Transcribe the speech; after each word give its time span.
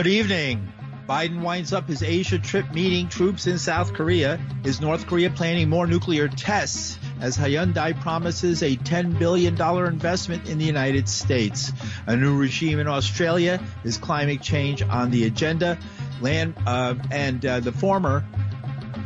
Good 0.00 0.06
evening. 0.06 0.72
Biden 1.06 1.42
winds 1.42 1.74
up 1.74 1.86
his 1.86 2.02
Asia 2.02 2.38
trip 2.38 2.72
meeting 2.72 3.10
troops 3.10 3.46
in 3.46 3.58
South 3.58 3.92
Korea. 3.92 4.40
Is 4.64 4.80
North 4.80 5.06
Korea 5.06 5.28
planning 5.28 5.68
more 5.68 5.86
nuclear 5.86 6.26
tests 6.26 6.98
as 7.20 7.36
Hyundai 7.36 8.00
promises 8.00 8.62
a 8.62 8.76
$10 8.76 9.18
billion 9.18 9.60
investment 9.60 10.48
in 10.48 10.56
the 10.56 10.64
United 10.64 11.06
States? 11.06 11.70
A 12.06 12.16
new 12.16 12.34
regime 12.38 12.78
in 12.78 12.88
Australia 12.88 13.62
is 13.84 13.98
climate 13.98 14.40
change 14.40 14.80
on 14.80 15.10
the 15.10 15.26
agenda. 15.26 15.78
Land 16.22 16.54
uh, 16.66 16.94
and 17.10 17.44
uh, 17.44 17.60
the 17.60 17.72
former 17.72 18.24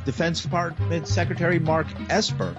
Defense 0.05 0.43
Department 0.43 1.09
Secretary 1.09 1.59
Mark 1.59 1.89
Esper 2.09 2.55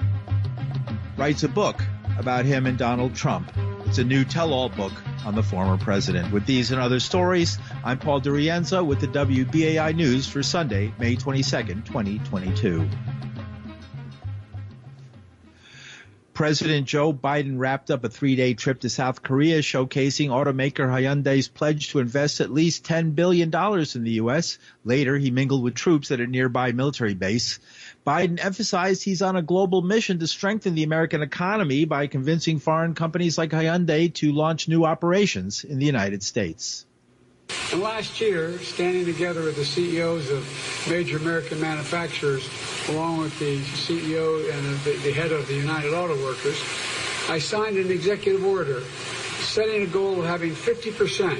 writes 1.15 1.43
a 1.43 1.47
book 1.47 1.81
about 2.19 2.43
him 2.43 2.65
and 2.65 2.77
Donald 2.77 3.15
Trump. 3.15 3.49
It's 3.95 4.01
a 4.01 4.03
new 4.03 4.25
tell-all 4.25 4.67
book 4.67 4.91
on 5.25 5.35
the 5.35 5.41
former 5.41 5.77
president. 5.77 6.33
With 6.33 6.45
these 6.45 6.71
and 6.71 6.81
other 6.81 6.99
stories, 6.99 7.57
I'm 7.81 7.97
Paul 7.97 8.19
DiRienzo 8.19 8.85
with 8.85 8.99
the 8.99 9.07
WBAI 9.07 9.95
News 9.95 10.27
for 10.27 10.43
Sunday, 10.43 10.93
May 10.99 11.15
22nd, 11.15 11.85
2022. 11.85 12.89
President 16.35 16.85
Joe 16.85 17.13
Biden 17.13 17.57
wrapped 17.57 17.89
up 17.89 18.03
a 18.03 18.09
three-day 18.09 18.55
trip 18.55 18.81
to 18.81 18.89
South 18.89 19.23
Korea 19.23 19.59
showcasing 19.59 20.27
automaker 20.27 20.85
Hyundai's 20.85 21.47
pledge 21.47 21.91
to 21.91 21.99
invest 21.99 22.41
at 22.41 22.51
least 22.51 22.83
$10 22.83 23.15
billion 23.15 23.47
in 23.47 24.03
the 24.03 24.11
U.S. 24.15 24.57
Later, 24.83 25.17
he 25.17 25.31
mingled 25.31 25.63
with 25.63 25.75
troops 25.75 26.11
at 26.11 26.19
a 26.19 26.27
nearby 26.27 26.73
military 26.73 27.13
base. 27.13 27.59
Biden 28.05 28.43
emphasized 28.43 29.01
he's 29.01 29.21
on 29.21 29.37
a 29.37 29.41
global 29.41 29.81
mission 29.81 30.19
to 30.19 30.27
strengthen 30.27 30.75
the 30.75 30.83
American 30.83 31.21
economy 31.21 31.85
by 31.85 32.07
convincing 32.07 32.59
foreign 32.59 32.95
companies 32.95 33.37
like 33.37 33.51
Hyundai 33.51 34.13
to 34.15 34.33
launch 34.33 34.67
new 34.67 34.83
operations 34.83 35.63
in 35.63 35.79
the 35.79 35.85
United 35.85 36.21
States. 36.21 36.85
And 37.71 37.81
last 37.81 38.19
year, 38.19 38.59
standing 38.59 39.05
together 39.05 39.41
with 39.41 39.55
the 39.55 39.63
CEOs 39.63 40.29
of 40.31 40.87
major 40.89 41.15
American 41.15 41.61
manufacturers, 41.61 42.43
along 42.89 43.19
with 43.19 43.37
the 43.39 43.59
CEO 43.61 44.49
and 44.51 44.65
the, 44.79 44.91
the 45.03 45.11
head 45.11 45.31
of 45.31 45.47
the 45.47 45.55
United 45.55 45.93
Auto 45.93 46.15
Workers, 46.23 46.61
I 47.29 47.39
signed 47.39 47.77
an 47.77 47.89
executive 47.89 48.45
order 48.45 48.81
setting 49.41 49.83
a 49.83 49.87
goal 49.87 50.19
of 50.19 50.25
having 50.25 50.51
50% 50.51 51.37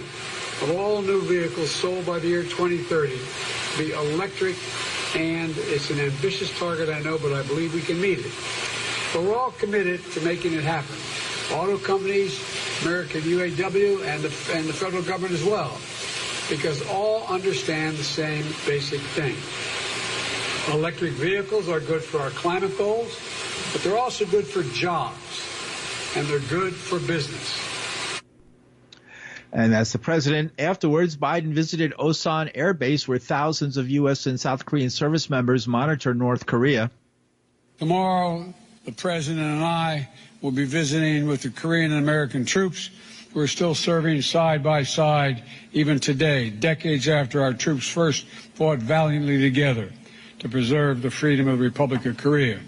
of 0.63 0.71
all 0.77 1.01
new 1.01 1.21
vehicles 1.21 1.69
sold 1.69 2.05
by 2.05 2.19
the 2.19 2.27
year 2.27 2.43
2030 2.43 3.19
be 3.77 3.91
electric, 3.91 4.55
and 5.15 5.53
it's 5.57 5.89
an 5.89 5.99
ambitious 5.99 6.57
target, 6.57 6.89
I 6.89 6.99
know, 7.01 7.17
but 7.17 7.33
I 7.33 7.43
believe 7.43 7.73
we 7.73 7.81
can 7.81 7.99
meet 7.99 8.19
it. 8.19 8.31
But 9.13 9.23
we're 9.23 9.35
all 9.35 9.51
committed 9.51 10.03
to 10.13 10.21
making 10.21 10.53
it 10.53 10.63
happen. 10.63 10.95
Auto 11.53 11.77
companies, 11.77 12.39
American 12.83 13.21
UAW, 13.21 14.05
and 14.05 14.23
the, 14.23 14.57
and 14.57 14.67
the 14.67 14.73
federal 14.73 15.03
government 15.03 15.33
as 15.33 15.43
well 15.43 15.77
because 16.49 16.85
all 16.89 17.25
understand 17.27 17.97
the 17.97 18.03
same 18.03 18.45
basic 18.65 19.01
thing. 19.01 19.35
Electric 20.73 21.11
vehicles 21.11 21.69
are 21.69 21.79
good 21.79 22.03
for 22.03 22.19
our 22.19 22.31
climate 22.31 22.75
goals, 22.75 23.15
but 23.71 23.83
they're 23.83 23.99
also 23.99 24.25
good 24.25 24.47
for 24.47 24.63
jobs, 24.75 26.15
and 26.15 26.27
they're 26.27 26.39
good 26.39 26.73
for 26.73 26.99
business. 26.99 27.61
And 29.53 29.75
as 29.75 29.91
the 29.91 29.99
president, 29.99 30.53
afterwards, 30.57 31.15
Biden 31.15 31.53
visited 31.53 31.93
Osan 31.99 32.49
Air 32.55 32.73
Base, 32.73 33.07
where 33.07 33.19
thousands 33.19 33.77
of 33.77 33.91
U.S. 33.91 34.25
and 34.25 34.39
South 34.39 34.65
Korean 34.65 34.89
service 34.89 35.29
members 35.29 35.67
monitor 35.67 36.15
North 36.15 36.47
Korea. 36.47 36.89
Tomorrow, 37.77 38.51
the 38.85 38.91
president 38.91 39.45
and 39.45 39.63
I 39.63 40.09
will 40.41 40.51
be 40.51 40.65
visiting 40.65 41.27
with 41.27 41.43
the 41.43 41.51
Korean 41.51 41.91
and 41.91 42.01
American 42.01 42.43
troops 42.43 42.89
who 43.33 43.39
are 43.39 43.47
still 43.47 43.75
serving 43.75 44.23
side 44.23 44.63
by 44.63 44.81
side 44.81 45.43
even 45.73 45.99
today, 45.99 46.49
decades 46.49 47.07
after 47.07 47.43
our 47.43 47.53
troops 47.53 47.87
first 47.87 48.25
fought 48.55 48.79
valiantly 48.79 49.39
together 49.39 49.91
to 50.39 50.49
preserve 50.49 51.01
the 51.01 51.11
freedom 51.11 51.47
of 51.47 51.59
the 51.59 51.63
Republic 51.63 52.05
of 52.05 52.17
Korea. 52.17 52.59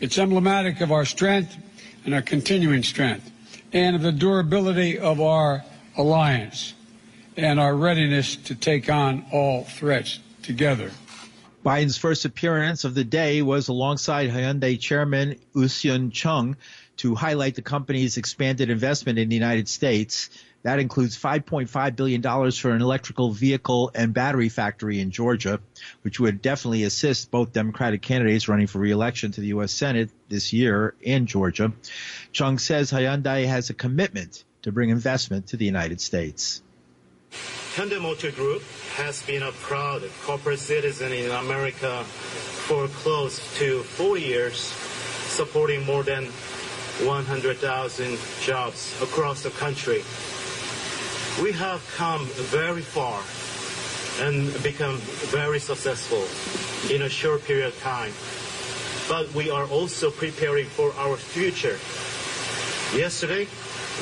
It's 0.00 0.18
emblematic 0.18 0.80
of 0.80 0.92
our 0.92 1.04
strength 1.04 1.56
and 2.04 2.14
our 2.14 2.22
continuing 2.22 2.82
strength 2.82 3.30
and 3.72 3.96
of 3.96 4.02
the 4.02 4.12
durability 4.12 4.98
of 4.98 5.20
our 5.20 5.64
alliance 5.96 6.74
and 7.36 7.58
our 7.58 7.74
readiness 7.74 8.36
to 8.36 8.54
take 8.54 8.90
on 8.90 9.24
all 9.32 9.64
threats 9.64 10.18
together. 10.42 10.90
Biden's 11.64 11.96
first 11.96 12.24
appearance 12.24 12.84
of 12.84 12.94
the 12.94 13.04
day 13.04 13.40
was 13.40 13.68
alongside 13.68 14.30
Hyundai 14.30 14.78
chairman 14.78 15.38
Euisun 15.54 16.12
Chung 16.12 16.56
to 16.96 17.14
highlight 17.14 17.54
the 17.54 17.62
company's 17.62 18.16
expanded 18.16 18.68
investment 18.68 19.18
in 19.18 19.28
the 19.28 19.36
United 19.36 19.68
States. 19.68 20.28
That 20.62 20.78
includes 20.78 21.18
$5.5 21.18 21.96
billion 21.96 22.22
for 22.52 22.70
an 22.70 22.82
electrical 22.82 23.32
vehicle 23.32 23.90
and 23.94 24.14
battery 24.14 24.48
factory 24.48 25.00
in 25.00 25.10
Georgia, 25.10 25.60
which 26.02 26.20
would 26.20 26.40
definitely 26.40 26.84
assist 26.84 27.30
both 27.30 27.52
Democratic 27.52 28.02
candidates 28.02 28.48
running 28.48 28.68
for 28.68 28.78
reelection 28.78 29.32
to 29.32 29.40
the 29.40 29.48
U.S. 29.48 29.72
Senate 29.72 30.10
this 30.28 30.52
year 30.52 30.94
in 31.00 31.26
Georgia. 31.26 31.72
Chung 32.32 32.58
says 32.58 32.92
Hyundai 32.92 33.46
has 33.46 33.70
a 33.70 33.74
commitment 33.74 34.44
to 34.62 34.70
bring 34.70 34.90
investment 34.90 35.48
to 35.48 35.56
the 35.56 35.64
United 35.64 36.00
States. 36.00 36.62
Hyundai 37.74 38.00
Motor 38.00 38.30
Group 38.30 38.62
has 38.94 39.22
been 39.22 39.42
a 39.42 39.50
proud 39.52 40.02
corporate 40.22 40.58
citizen 40.58 41.12
in 41.12 41.30
America 41.30 42.04
for 42.04 42.86
close 42.88 43.40
to 43.58 43.82
four 43.82 44.18
years, 44.18 44.56
supporting 44.56 45.84
more 45.84 46.02
than 46.02 46.26
100,000 47.00 48.18
jobs 48.42 48.94
across 49.02 49.42
the 49.42 49.50
country. 49.50 50.02
We 51.40 51.52
have 51.52 51.82
come 51.96 52.26
very 52.26 52.82
far 52.82 53.22
and 54.20 54.52
become 54.62 54.98
very 55.32 55.58
successful 55.58 56.24
in 56.94 57.02
a 57.02 57.08
short 57.08 57.42
period 57.44 57.68
of 57.68 57.80
time. 57.80 58.12
But 59.08 59.32
we 59.34 59.50
are 59.50 59.64
also 59.66 60.10
preparing 60.10 60.66
for 60.66 60.92
our 60.94 61.16
future. 61.16 61.78
Yesterday, 62.96 63.48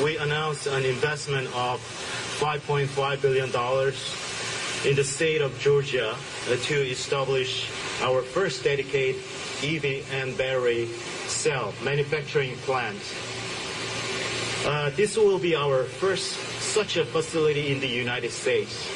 we 0.03 0.17
announced 0.19 0.67
an 0.67 0.85
investment 0.85 1.47
of 1.55 1.81
$5.5 2.41 3.23
billion 3.23 3.49
in 4.85 4.97
the 4.97 5.05
state 5.05 5.41
of 5.41 5.57
Georgia 5.61 6.17
to 6.47 6.75
establish 6.75 7.71
our 8.03 8.23
first 8.23 8.65
dedicated 8.65 9.23
EV 9.63 10.05
and 10.13 10.37
battery 10.37 10.87
cell 11.29 11.73
manufacturing 11.85 12.57
plant. 12.67 12.99
Uh, 14.67 14.91
this 14.91 15.17
will 15.17 15.39
be 15.39 15.55
our 15.55 15.85
first 15.85 16.50
such 16.60 16.97
a 16.97 17.04
facility 17.04 17.72
in 17.72 17.81
the 17.81 17.88
United 17.88 18.31
States. 18.31 18.88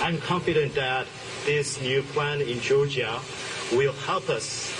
I'm 0.00 0.18
confident 0.18 0.74
that 0.74 1.06
this 1.44 1.80
new 1.82 2.02
plant 2.02 2.42
in 2.42 2.60
Georgia 2.60 3.20
will 3.72 3.92
help 3.92 4.28
us 4.28 4.72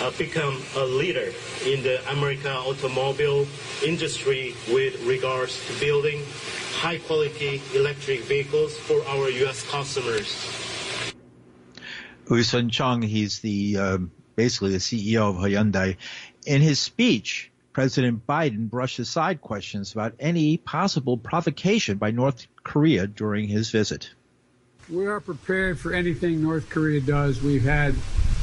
uh, 0.00 0.10
become 0.18 0.62
a 0.76 0.84
leader 0.84 1.32
in 1.64 1.82
the 1.82 2.00
American 2.10 2.50
automobile 2.50 3.46
industry 3.84 4.54
with 4.72 5.02
regards 5.04 5.64
to 5.66 5.80
building 5.80 6.22
high 6.74 6.98
quality 6.98 7.62
electric 7.74 8.20
vehicles 8.20 8.76
for 8.76 9.04
our 9.06 9.30
U.S. 9.30 9.68
customers. 9.70 10.34
Euisun 12.26 12.70
Chung, 12.70 13.02
he's 13.02 13.40
the 13.40 13.76
um, 13.78 14.10
basically 14.36 14.72
the 14.72 14.78
CEO 14.78 15.30
of 15.30 15.36
Hyundai. 15.36 15.96
In 16.46 16.60
his 16.62 16.78
speech, 16.78 17.50
President 17.74 18.24
Biden 18.24 18.70
brushed 18.70 19.00
aside 19.00 19.40
questions 19.40 19.92
about 19.92 20.14
any 20.20 20.56
possible 20.56 21.18
provocation 21.18 21.98
by 21.98 22.12
North 22.12 22.46
Korea 22.62 23.08
during 23.08 23.48
his 23.48 23.70
visit. 23.70 24.10
We 24.88 25.06
are 25.06 25.20
prepared 25.20 25.80
for 25.80 25.92
anything 25.92 26.40
North 26.40 26.70
Korea 26.70 27.00
does. 27.00 27.42
We've 27.42 27.64
had, 27.64 27.94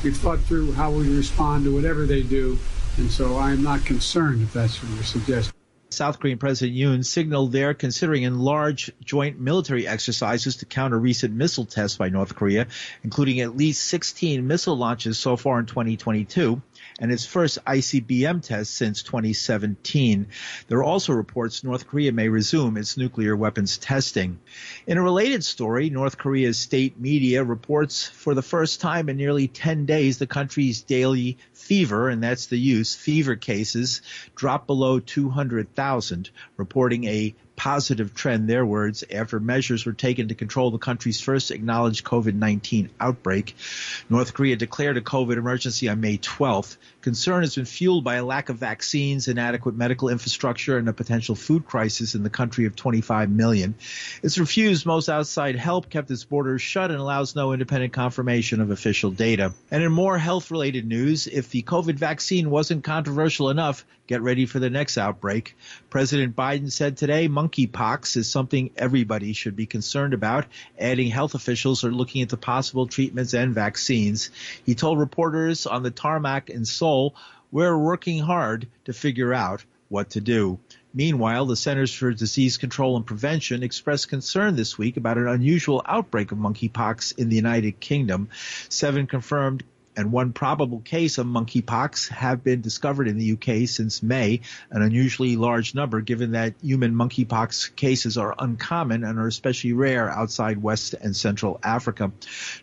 we've 0.03 0.17
thought 0.17 0.41
through 0.41 0.73
how 0.73 0.91
we 0.91 1.15
respond 1.15 1.63
to 1.63 1.73
whatever 1.73 2.05
they 2.05 2.23
do, 2.23 2.59
and 2.97 3.09
so 3.09 3.37
I'm 3.37 3.63
not 3.63 3.85
concerned 3.85 4.41
if 4.41 4.51
that's 4.51 4.83
what 4.83 4.93
you're 4.95 5.03
suggesting. 5.03 5.53
South 5.91 6.19
Korean 6.19 6.37
President 6.37 6.77
Yoon 6.77 7.05
signaled 7.05 7.51
they're 7.51 7.73
considering 7.73 8.23
enlarged 8.23 8.93
joint 9.03 9.39
military 9.39 9.87
exercises 9.87 10.57
to 10.57 10.65
counter 10.65 10.97
recent 10.97 11.33
missile 11.33 11.65
tests 11.65 11.97
by 11.97 12.09
North 12.09 12.35
Korea, 12.35 12.67
including 13.03 13.41
at 13.41 13.55
least 13.55 13.83
16 13.87 14.45
missile 14.45 14.77
launches 14.77 15.19
so 15.19 15.37
far 15.37 15.59
in 15.59 15.65
2022 15.65 16.61
and 17.01 17.11
its 17.11 17.25
first 17.25 17.57
ICBM 17.65 18.45
test 18.45 18.75
since 18.75 19.01
2017. 19.01 20.27
There 20.67 20.77
are 20.77 20.83
also 20.83 21.13
reports 21.13 21.63
North 21.63 21.87
Korea 21.87 22.11
may 22.11 22.29
resume 22.29 22.77
its 22.77 22.95
nuclear 22.95 23.35
weapons 23.35 23.79
testing. 23.79 24.39
In 24.85 24.99
a 24.99 25.03
related 25.03 25.43
story, 25.43 25.89
North 25.89 26.19
Korea's 26.19 26.59
state 26.59 26.99
media 26.99 27.43
reports 27.43 28.07
for 28.07 28.35
the 28.35 28.43
first 28.43 28.79
time 28.79 29.09
in 29.09 29.17
nearly 29.17 29.47
10 29.47 29.85
days 29.85 30.19
the 30.19 30.27
country's 30.27 30.83
daily 30.83 31.39
fever, 31.53 32.07
and 32.07 32.23
that's 32.23 32.45
the 32.45 32.59
use, 32.59 32.95
fever 32.95 33.35
cases 33.35 34.03
dropped 34.35 34.67
below 34.67 34.99
200,000, 34.99 36.29
reporting 36.55 37.05
a 37.05 37.33
positive 37.61 38.15
trend, 38.15 38.49
their 38.49 38.65
words, 38.65 39.03
after 39.13 39.39
measures 39.39 39.85
were 39.85 39.93
taken 39.93 40.29
to 40.29 40.33
control 40.33 40.71
the 40.71 40.79
country's 40.79 41.21
first 41.21 41.51
acknowledged 41.51 42.03
COVID-19 42.03 42.89
outbreak. 42.99 43.55
North 44.09 44.33
Korea 44.33 44.55
declared 44.55 44.97
a 44.97 45.01
COVID 45.01 45.37
emergency 45.37 45.87
on 45.87 46.01
May 46.01 46.17
12th. 46.17 46.77
Concern 47.01 47.41
has 47.41 47.53
been 47.53 47.65
fueled 47.65 48.03
by 48.03 48.15
a 48.15 48.25
lack 48.25 48.49
of 48.49 48.57
vaccines, 48.57 49.27
inadequate 49.27 49.75
medical 49.75 50.09
infrastructure, 50.09 50.79
and 50.79 50.89
a 50.89 50.93
potential 50.93 51.35
food 51.35 51.67
crisis 51.67 52.15
in 52.15 52.23
the 52.23 52.31
country 52.31 52.65
of 52.65 52.75
25 52.75 53.29
million. 53.29 53.75
It's 54.23 54.39
refused 54.39 54.87
most 54.87 55.07
outside 55.07 55.55
help, 55.55 55.87
kept 55.87 56.09
its 56.09 56.23
borders 56.23 56.63
shut, 56.63 56.89
and 56.89 56.99
allows 56.99 57.35
no 57.35 57.53
independent 57.53 57.93
confirmation 57.93 58.61
of 58.61 58.71
official 58.71 59.11
data. 59.11 59.53
And 59.69 59.83
in 59.83 59.91
more 59.91 60.17
health 60.17 60.49
related 60.49 60.87
news, 60.87 61.27
if 61.27 61.51
the 61.51 61.61
COVID 61.61 61.93
vaccine 61.93 62.49
wasn't 62.49 62.83
controversial 62.83 63.51
enough, 63.51 63.85
get 64.07 64.21
ready 64.21 64.45
for 64.45 64.59
the 64.59 64.69
next 64.69 64.97
outbreak. 64.97 65.55
President 65.89 66.35
Biden 66.35 66.71
said 66.71 66.97
today 66.97 67.29
monkeypox 67.51 68.17
is 68.17 68.29
something 68.29 68.71
everybody 68.75 69.33
should 69.33 69.55
be 69.55 69.65
concerned 69.65 70.13
about, 70.13 70.45
adding 70.79 71.09
health 71.09 71.35
officials 71.35 71.83
are 71.83 71.91
looking 71.91 72.21
into 72.21 72.37
possible 72.37 72.87
treatments 72.87 73.33
and 73.33 73.53
vaccines. 73.53 74.29
He 74.65 74.75
told 74.75 74.99
reporters 74.99 75.65
on 75.65 75.83
the 75.83 75.91
tarmac 75.91 76.49
in 76.49 76.65
Seoul 76.65 77.15
we're 77.51 77.77
working 77.77 78.19
hard 78.19 78.67
to 78.85 78.93
figure 78.93 79.33
out 79.33 79.65
what 79.89 80.11
to 80.11 80.21
do. 80.21 80.57
Meanwhile, 80.93 81.45
the 81.45 81.55
Centers 81.55 81.93
for 81.93 82.11
Disease 82.11 82.57
Control 82.57 82.95
and 82.95 83.05
Prevention 83.05 83.63
expressed 83.63 84.09
concern 84.09 84.55
this 84.55 84.77
week 84.77 84.95
about 84.95 85.17
an 85.17 85.27
unusual 85.27 85.81
outbreak 85.85 86.31
of 86.31 86.37
monkeypox 86.37 87.17
in 87.17 87.27
the 87.27 87.35
United 87.35 87.79
Kingdom. 87.79 88.29
Seven 88.69 89.07
confirmed 89.07 89.63
and 89.95 90.11
one 90.11 90.33
probable 90.33 90.79
case 90.79 91.17
of 91.17 91.27
monkeypox 91.27 92.09
have 92.09 92.43
been 92.43 92.61
discovered 92.61 93.07
in 93.07 93.17
the 93.17 93.33
UK 93.33 93.67
since 93.67 94.01
May, 94.01 94.41
an 94.69 94.81
unusually 94.81 95.35
large 95.35 95.75
number 95.75 96.01
given 96.01 96.31
that 96.31 96.53
human 96.61 96.93
monkeypox 96.93 97.75
cases 97.75 98.17
are 98.17 98.35
uncommon 98.37 99.03
and 99.03 99.19
are 99.19 99.27
especially 99.27 99.73
rare 99.73 100.09
outside 100.09 100.61
West 100.61 100.93
and 100.93 101.15
Central 101.15 101.59
Africa. 101.63 102.11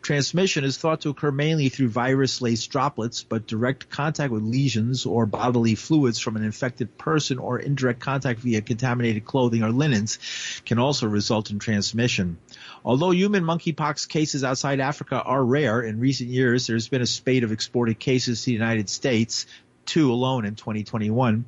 Transmission 0.03 0.65
is 0.65 0.79
thought 0.79 1.03
to 1.03 1.11
occur 1.11 1.31
mainly 1.31 1.69
through 1.69 1.89
virus-laced 1.89 2.71
droplets, 2.71 3.23
but 3.23 3.47
direct 3.47 3.91
contact 3.91 4.33
with 4.33 4.43
lesions 4.43 5.07
or 5.07 5.27
bodily 5.27 5.75
fluids 5.75 6.19
from 6.19 6.37
an 6.37 6.45
infected 6.45 6.97
person 6.99 7.39
or 7.39 7.59
indirect 7.59 8.01
contact 8.01 8.41
via 8.41 8.61
contaminated 8.61 9.25
clothing 9.25 9.63
or 9.63 9.71
linens 9.71 10.19
can 10.65 10.79
also 10.79 11.07
result 11.07 11.51
in 11.51 11.59
transmission. 11.59 12.39
Although 12.85 13.11
human 13.11 13.45
monkeypox 13.45 14.09
cases 14.09 14.45
outside 14.45 14.81
Africa 14.81 15.23
are 15.23 15.45
rare, 15.45 15.81
in 15.81 16.01
recent 16.01 16.31
years 16.31 16.67
there's 16.67 16.89
been 16.89 17.03
a 17.03 17.07
spate 17.07 17.45
of 17.45 17.53
exported 17.53 17.99
cases 17.99 18.41
to 18.41 18.47
the 18.47 18.53
United 18.53 18.89
States, 18.89 19.47
two 19.85 20.13
alone 20.13 20.45
in 20.45 20.55
2021, 20.55 21.47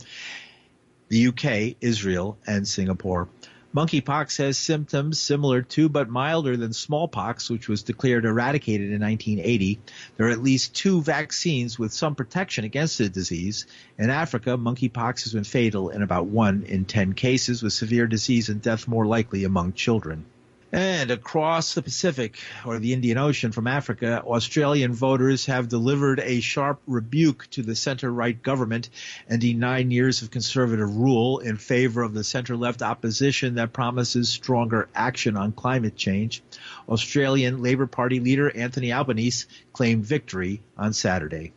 the 1.08 1.26
UK, 1.28 1.76
Israel, 1.80 2.38
and 2.46 2.66
Singapore. 2.66 3.28
Monkeypox 3.72 4.38
has 4.38 4.58
symptoms 4.58 5.20
similar 5.20 5.62
to 5.62 5.88
but 5.88 6.08
milder 6.08 6.56
than 6.56 6.72
smallpox, 6.72 7.48
which 7.48 7.68
was 7.68 7.84
declared 7.84 8.24
eradicated 8.24 8.90
in 8.90 9.00
1980. 9.00 9.78
There 10.16 10.26
are 10.26 10.30
at 10.30 10.42
least 10.42 10.74
two 10.74 11.00
vaccines 11.02 11.78
with 11.78 11.92
some 11.92 12.16
protection 12.16 12.64
against 12.64 12.98
the 12.98 13.08
disease. 13.08 13.66
In 13.96 14.10
Africa, 14.10 14.58
monkeypox 14.58 15.22
has 15.22 15.32
been 15.32 15.44
fatal 15.44 15.90
in 15.90 16.02
about 16.02 16.26
one 16.26 16.64
in 16.64 16.84
ten 16.84 17.12
cases, 17.12 17.62
with 17.62 17.72
severe 17.72 18.08
disease 18.08 18.48
and 18.48 18.60
death 18.60 18.88
more 18.88 19.06
likely 19.06 19.44
among 19.44 19.74
children. 19.74 20.24
And 20.72 21.10
across 21.10 21.74
the 21.74 21.82
Pacific 21.82 22.38
or 22.64 22.78
the 22.78 22.92
Indian 22.92 23.18
Ocean 23.18 23.50
from 23.50 23.66
Africa, 23.66 24.22
Australian 24.24 24.92
voters 24.92 25.46
have 25.46 25.68
delivered 25.68 26.20
a 26.20 26.40
sharp 26.40 26.80
rebuke 26.86 27.48
to 27.50 27.62
the 27.62 27.74
center 27.74 28.12
right 28.12 28.40
government, 28.40 28.88
ending 29.28 29.58
nine 29.58 29.90
years 29.90 30.22
of 30.22 30.30
conservative 30.30 30.96
rule 30.96 31.40
in 31.40 31.56
favor 31.56 32.02
of 32.02 32.14
the 32.14 32.22
center 32.22 32.56
left 32.56 32.82
opposition 32.82 33.56
that 33.56 33.72
promises 33.72 34.28
stronger 34.28 34.88
action 34.94 35.36
on 35.36 35.50
climate 35.50 35.96
change. 35.96 36.40
Australian 36.88 37.62
Labor 37.62 37.88
Party 37.88 38.20
leader 38.20 38.56
Anthony 38.56 38.92
Albanese 38.92 39.48
claimed 39.72 40.04
victory 40.04 40.62
on 40.78 40.92
Saturday. 40.92 41.52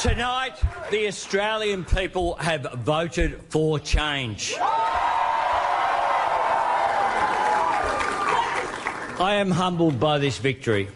Tonight, 0.00 0.56
the 0.90 1.06
Australian 1.08 1.84
people 1.84 2.36
have 2.36 2.62
voted 2.78 3.40
for 3.50 3.78
change. 3.78 4.56
I 9.20 9.34
am 9.34 9.50
humbled 9.50 10.00
by 10.00 10.16
this 10.16 10.38
victory, 10.38 10.88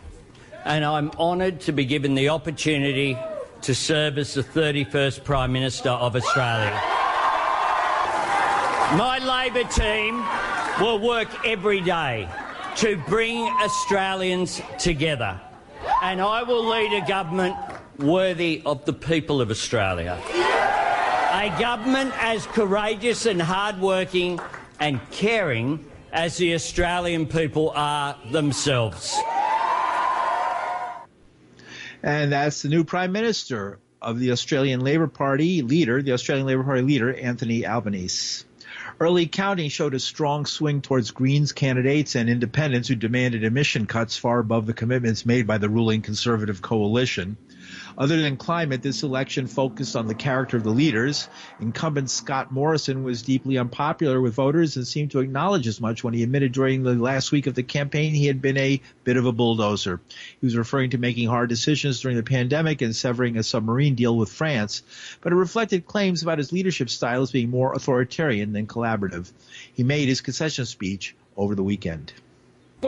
and 0.64 0.82
I'm 0.82 1.10
honoured 1.18 1.60
to 1.60 1.72
be 1.72 1.84
given 1.84 2.14
the 2.14 2.30
opportunity 2.30 3.18
to 3.60 3.74
serve 3.74 4.16
as 4.16 4.32
the 4.32 4.42
31st 4.42 5.24
Prime 5.24 5.52
Minister 5.52 5.90
of 5.90 6.16
Australia. 6.16 6.72
My 8.96 9.20
Labor 9.22 9.68
team 9.68 10.24
will 10.80 11.06
work 11.06 11.28
every 11.46 11.82
day 11.82 12.26
to 12.76 12.96
bring 13.06 13.40
Australians 13.62 14.62
together, 14.78 15.38
and 16.02 16.18
I 16.18 16.44
will 16.44 16.64
lead 16.64 16.94
a 16.94 17.06
government 17.06 17.56
worthy 17.98 18.62
of 18.64 18.86
the 18.86 18.94
people 18.94 19.42
of 19.42 19.50
Australia. 19.50 20.18
A 20.30 21.54
government 21.60 22.14
as 22.24 22.46
courageous 22.46 23.26
and 23.26 23.42
hardworking 23.42 24.40
and 24.80 24.98
caring 25.10 25.84
as 26.14 26.36
the 26.36 26.54
Australian 26.54 27.26
people 27.26 27.72
are 27.74 28.16
themselves. 28.30 29.18
And 32.04 32.30
that's 32.32 32.62
the 32.62 32.68
new 32.68 32.84
Prime 32.84 33.10
Minister 33.10 33.80
of 34.00 34.20
the 34.20 34.30
Australian 34.30 34.80
Labor 34.80 35.08
Party 35.08 35.62
leader, 35.62 36.02
the 36.02 36.12
Australian 36.12 36.46
Labor 36.46 36.62
Party 36.62 36.82
leader, 36.82 37.12
Anthony 37.12 37.66
Albanese. 37.66 38.44
Early 39.00 39.26
counting 39.26 39.70
showed 39.70 39.94
a 39.94 39.98
strong 39.98 40.46
swing 40.46 40.82
towards 40.82 41.10
Greens 41.10 41.52
candidates 41.52 42.14
and 42.14 42.30
independents 42.30 42.86
who 42.86 42.94
demanded 42.94 43.42
emission 43.42 43.86
cuts 43.86 44.16
far 44.16 44.38
above 44.38 44.66
the 44.66 44.72
commitments 44.72 45.26
made 45.26 45.48
by 45.48 45.58
the 45.58 45.68
ruling 45.68 46.02
Conservative 46.02 46.62
coalition. 46.62 47.36
Other 47.96 48.20
than 48.20 48.36
climate, 48.36 48.82
this 48.82 49.02
election 49.02 49.46
focused 49.46 49.94
on 49.94 50.06
the 50.06 50.14
character 50.14 50.56
of 50.56 50.64
the 50.64 50.70
leaders. 50.70 51.28
Incumbent 51.60 52.10
Scott 52.10 52.50
Morrison 52.50 53.04
was 53.04 53.22
deeply 53.22 53.56
unpopular 53.56 54.20
with 54.20 54.34
voters 54.34 54.76
and 54.76 54.86
seemed 54.86 55.12
to 55.12 55.20
acknowledge 55.20 55.66
as 55.66 55.80
much 55.80 56.02
when 56.02 56.14
he 56.14 56.22
admitted 56.22 56.52
during 56.52 56.82
the 56.82 56.94
last 56.94 57.30
week 57.32 57.46
of 57.46 57.54
the 57.54 57.62
campaign 57.62 58.12
he 58.12 58.26
had 58.26 58.42
been 58.42 58.56
a 58.56 58.80
bit 59.04 59.16
of 59.16 59.26
a 59.26 59.32
bulldozer. 59.32 60.00
He 60.40 60.46
was 60.46 60.56
referring 60.56 60.90
to 60.90 60.98
making 60.98 61.28
hard 61.28 61.48
decisions 61.48 62.00
during 62.00 62.16
the 62.16 62.22
pandemic 62.22 62.82
and 62.82 62.94
severing 62.94 63.36
a 63.36 63.42
submarine 63.42 63.94
deal 63.94 64.16
with 64.16 64.32
France, 64.32 64.82
but 65.20 65.32
it 65.32 65.36
reflected 65.36 65.86
claims 65.86 66.22
about 66.22 66.38
his 66.38 66.52
leadership 66.52 66.90
style 66.90 67.22
as 67.22 67.30
being 67.30 67.50
more 67.50 67.74
authoritarian 67.74 68.52
than 68.52 68.66
collaborative. 68.66 69.30
He 69.74 69.84
made 69.84 70.08
his 70.08 70.20
concession 70.20 70.66
speech 70.66 71.14
over 71.36 71.54
the 71.54 71.62
weekend. 71.62 72.12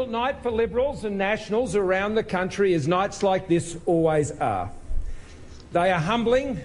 Night 0.04 0.42
for 0.42 0.50
Liberals 0.50 1.04
and 1.04 1.16
Nationals 1.16 1.74
around 1.74 2.16
the 2.16 2.22
country, 2.22 2.74
as 2.74 2.86
nights 2.86 3.22
like 3.22 3.48
this 3.48 3.78
always 3.86 4.30
are. 4.32 4.70
They 5.72 5.90
are 5.90 6.00
humbling, 6.00 6.60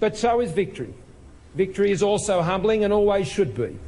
but 0.00 0.16
so 0.16 0.40
is 0.40 0.50
victory. 0.50 0.92
Victory 1.54 1.92
is 1.92 2.02
also 2.02 2.42
humbling 2.42 2.82
and 2.82 2.92
always 2.92 3.28
should 3.28 3.54
be. 3.54 3.78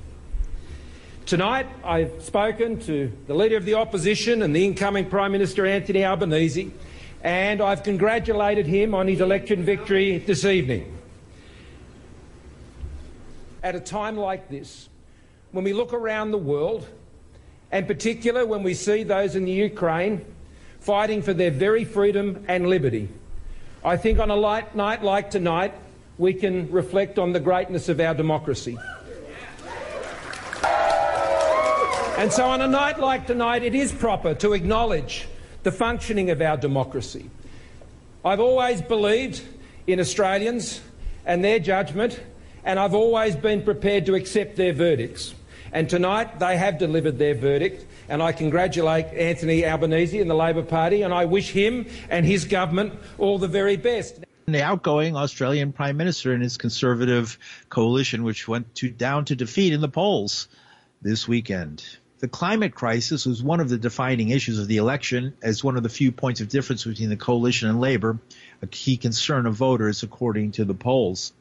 Tonight, 1.27 1.67
I've 1.83 2.23
spoken 2.23 2.79
to 2.81 3.13
the 3.27 3.35
Leader 3.35 3.57
of 3.57 3.65
the 3.65 3.75
Opposition 3.75 4.43
and 4.43 4.55
the 4.55 4.65
incoming 4.65 5.11
Prime 5.11 5.33
Minister 5.33 5.67
Anthony 5.67 6.05
Albanese, 6.05 6.71
and 7.23 7.61
I've 7.61 7.83
congratulated 7.83 8.67
him 8.67 8.95
on 8.95 9.09
his 9.09 9.21
election 9.21 9.65
victory 9.65 10.19
this 10.19 10.45
evening. 10.45 10.97
At 13.63 13.75
a 13.75 13.81
time 13.81 14.17
like 14.17 14.49
this, 14.49 14.89
when 15.53 15.65
we 15.65 15.73
look 15.73 15.93
around 15.93 16.31
the 16.31 16.39
world, 16.39 16.89
and 17.73 17.87
particular 17.87 18.45
when 18.45 18.63
we 18.63 18.75
see 18.75 19.03
those 19.03 19.37
in 19.37 19.45
the 19.45 19.53
Ukraine 19.53 20.25
fighting 20.81 21.23
for 21.23 21.33
their 21.33 21.51
very 21.51 21.85
freedom 21.85 22.45
and 22.49 22.67
liberty, 22.69 23.09
I 23.85 23.97
think 23.97 24.19
on 24.19 24.31
a 24.31 24.37
light 24.37 24.75
night 24.75 25.03
like 25.03 25.31
tonight, 25.31 25.75
we 26.19 26.35
can 26.35 26.71
reflect 26.71 27.19
on 27.19 27.33
the 27.33 27.41
greatness 27.41 27.89
of 27.89 28.01
our 28.01 28.15
democracy. 28.15 28.77
And 32.19 32.31
so, 32.31 32.51
on 32.51 32.61
a 32.61 32.67
night 32.67 33.01
like 33.01 33.27
tonight, 33.27 33.63
it 33.63 33.75
is 33.75 33.93
proper 33.93 34.35
to 34.35 34.53
acknowledge 34.53 35.27
the 35.63 35.73
functioning 35.73 36.29
of 36.29 36.43
our 36.43 36.59
democracy. 36.59 37.31
I've 38.23 38.41
always 38.41 38.83
believed 38.83 39.43
in 39.87 39.99
Australians 39.99 40.83
and 41.25 41.43
their 41.43 41.59
judgment, 41.59 42.21
and 42.63 42.79
I've 42.79 42.93
always 42.93 43.37
been 43.37 43.63
prepared 43.63 44.05
to 44.07 44.15
accept 44.15 44.57
their 44.57 44.75
verdicts. 44.75 45.35
And 45.73 45.89
tonight 45.89 46.41
they 46.41 46.57
have 46.57 46.79
delivered 46.79 47.19
their 47.19 47.35
verdict, 47.35 47.87
and 48.09 48.23
I 48.23 48.33
congratulate 48.33 49.07
Anthony 49.07 49.65
Albanese 49.65 50.21
and 50.21 50.29
the 50.29 50.35
Labor 50.35 50.63
Party, 50.63 51.03
and 51.03 51.15
I 51.15 51.27
wish 51.27 51.51
him 51.51 51.87
and 52.09 52.27
his 52.27 52.45
government 52.45 52.95
all 53.19 53.39
the 53.39 53.49
very 53.49 53.77
best. 53.77 54.25
The 54.47 54.63
outgoing 54.65 55.17
Australian 55.17 55.73
Prime 55.73 55.97
Minister 55.97 56.33
and 56.33 56.43
his 56.43 56.57
Conservative 56.57 57.39
coalition, 57.69 58.25
which 58.25 58.49
went 58.49 58.75
to, 58.77 58.91
down 58.91 59.27
to 59.27 59.37
defeat 59.37 59.73
in 59.73 59.81
the 59.81 59.89
polls 59.89 60.49
this 61.03 61.29
weekend. 61.29 61.85
The 62.19 62.29
climate 62.29 62.75
crisis 62.75 63.25
was 63.25 63.43
one 63.43 63.61
of 63.61 63.69
the 63.69 63.79
defining 63.79 64.31
issues 64.31 64.59
of 64.59 64.67
the 64.67 64.77
election 64.77 65.35
as 65.41 65.65
one 65.65 65.77
of 65.77 65.83
the 65.83 65.89
few 65.89 66.11
points 66.13 66.41
of 66.41 66.49
difference 66.49 66.85
between 66.85 67.09
the 67.09 67.17
coalition 67.17 67.69
and 67.71 67.81
Labor, 67.81 68.19
a 68.61 68.67
key 68.67 68.97
concern 68.97 69.47
of 69.47 69.55
voters 69.55 70.03
according 70.03 70.53
to 70.53 70.65
the 70.65 70.75
polls. 70.75 71.33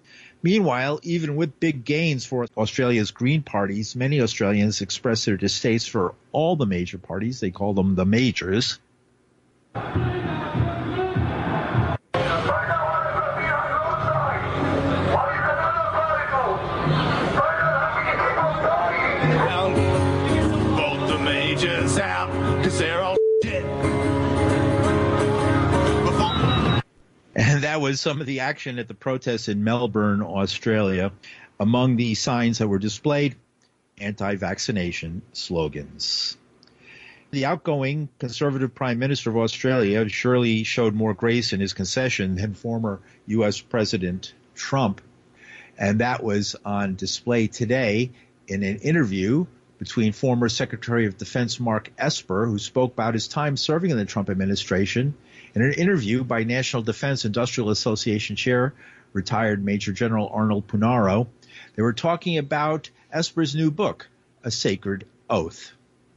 Meanwhile, 0.41 1.01
even 1.03 1.35
with 1.35 1.59
big 1.59 1.83
gains 1.83 2.25
for 2.25 2.47
Australia's 2.55 3.11
Green 3.11 3.43
parties, 3.43 3.95
many 3.95 4.21
Australians 4.21 4.81
express 4.81 5.25
their 5.25 5.35
distaste 5.35 5.89
for 5.89 6.15
all 6.31 6.55
the 6.55 6.65
major 6.65 6.97
parties. 6.97 7.39
They 7.41 7.51
call 7.51 7.73
them 7.73 7.95
the 7.95 8.05
majors. 8.05 8.79
Was 27.79 27.99
some 28.01 28.19
of 28.21 28.27
the 28.27 28.41
action 28.41 28.79
at 28.79 28.87
the 28.87 28.93
protests 28.93 29.47
in 29.47 29.63
Melbourne, 29.63 30.21
Australia. 30.21 31.11
Among 31.59 31.95
the 31.95 32.15
signs 32.15 32.59
that 32.59 32.67
were 32.67 32.79
displayed, 32.79 33.35
anti 33.99 34.35
vaccination 34.35 35.21
slogans. 35.33 36.37
The 37.31 37.45
outgoing 37.45 38.09
Conservative 38.17 38.73
Prime 38.73 38.97
Minister 38.97 39.29
of 39.29 39.37
Australia 39.37 40.07
surely 40.09 40.63
showed 40.63 40.95
more 40.95 41.13
grace 41.13 41.53
in 41.53 41.59
his 41.59 41.73
concession 41.73 42.35
than 42.35 42.53
former 42.53 43.01
U.S. 43.27 43.61
President 43.61 44.33
Trump. 44.55 45.01
And 45.77 45.99
that 45.99 46.23
was 46.23 46.55
on 46.65 46.95
display 46.95 47.47
today 47.47 48.11
in 48.47 48.63
an 48.63 48.77
interview 48.77 49.45
between 49.77 50.11
former 50.11 50.49
Secretary 50.49 51.05
of 51.05 51.17
Defense 51.17 51.59
Mark 51.59 51.91
Esper, 51.97 52.45
who 52.45 52.57
spoke 52.57 52.93
about 52.93 53.13
his 53.13 53.27
time 53.27 53.55
serving 53.55 53.91
in 53.91 53.97
the 53.97 54.05
Trump 54.05 54.29
administration, 54.29 55.13
in 55.55 55.61
an 55.61 55.73
interview 55.73 56.23
by 56.23 56.43
National 56.43 56.81
Defense 56.81 57.25
Industrial 57.25 57.69
Association 57.69 58.35
Chair, 58.35 58.73
retired 59.13 59.63
Major 59.63 59.91
General 59.91 60.29
Arnold 60.31 60.67
Punaro, 60.67 61.27
they 61.75 61.81
were 61.81 61.93
talking 61.93 62.37
about 62.37 62.89
Esper's 63.11 63.55
new 63.55 63.71
book, 63.71 64.07
A 64.43 64.51
Sacred 64.51 65.05
Oath. 65.29 65.71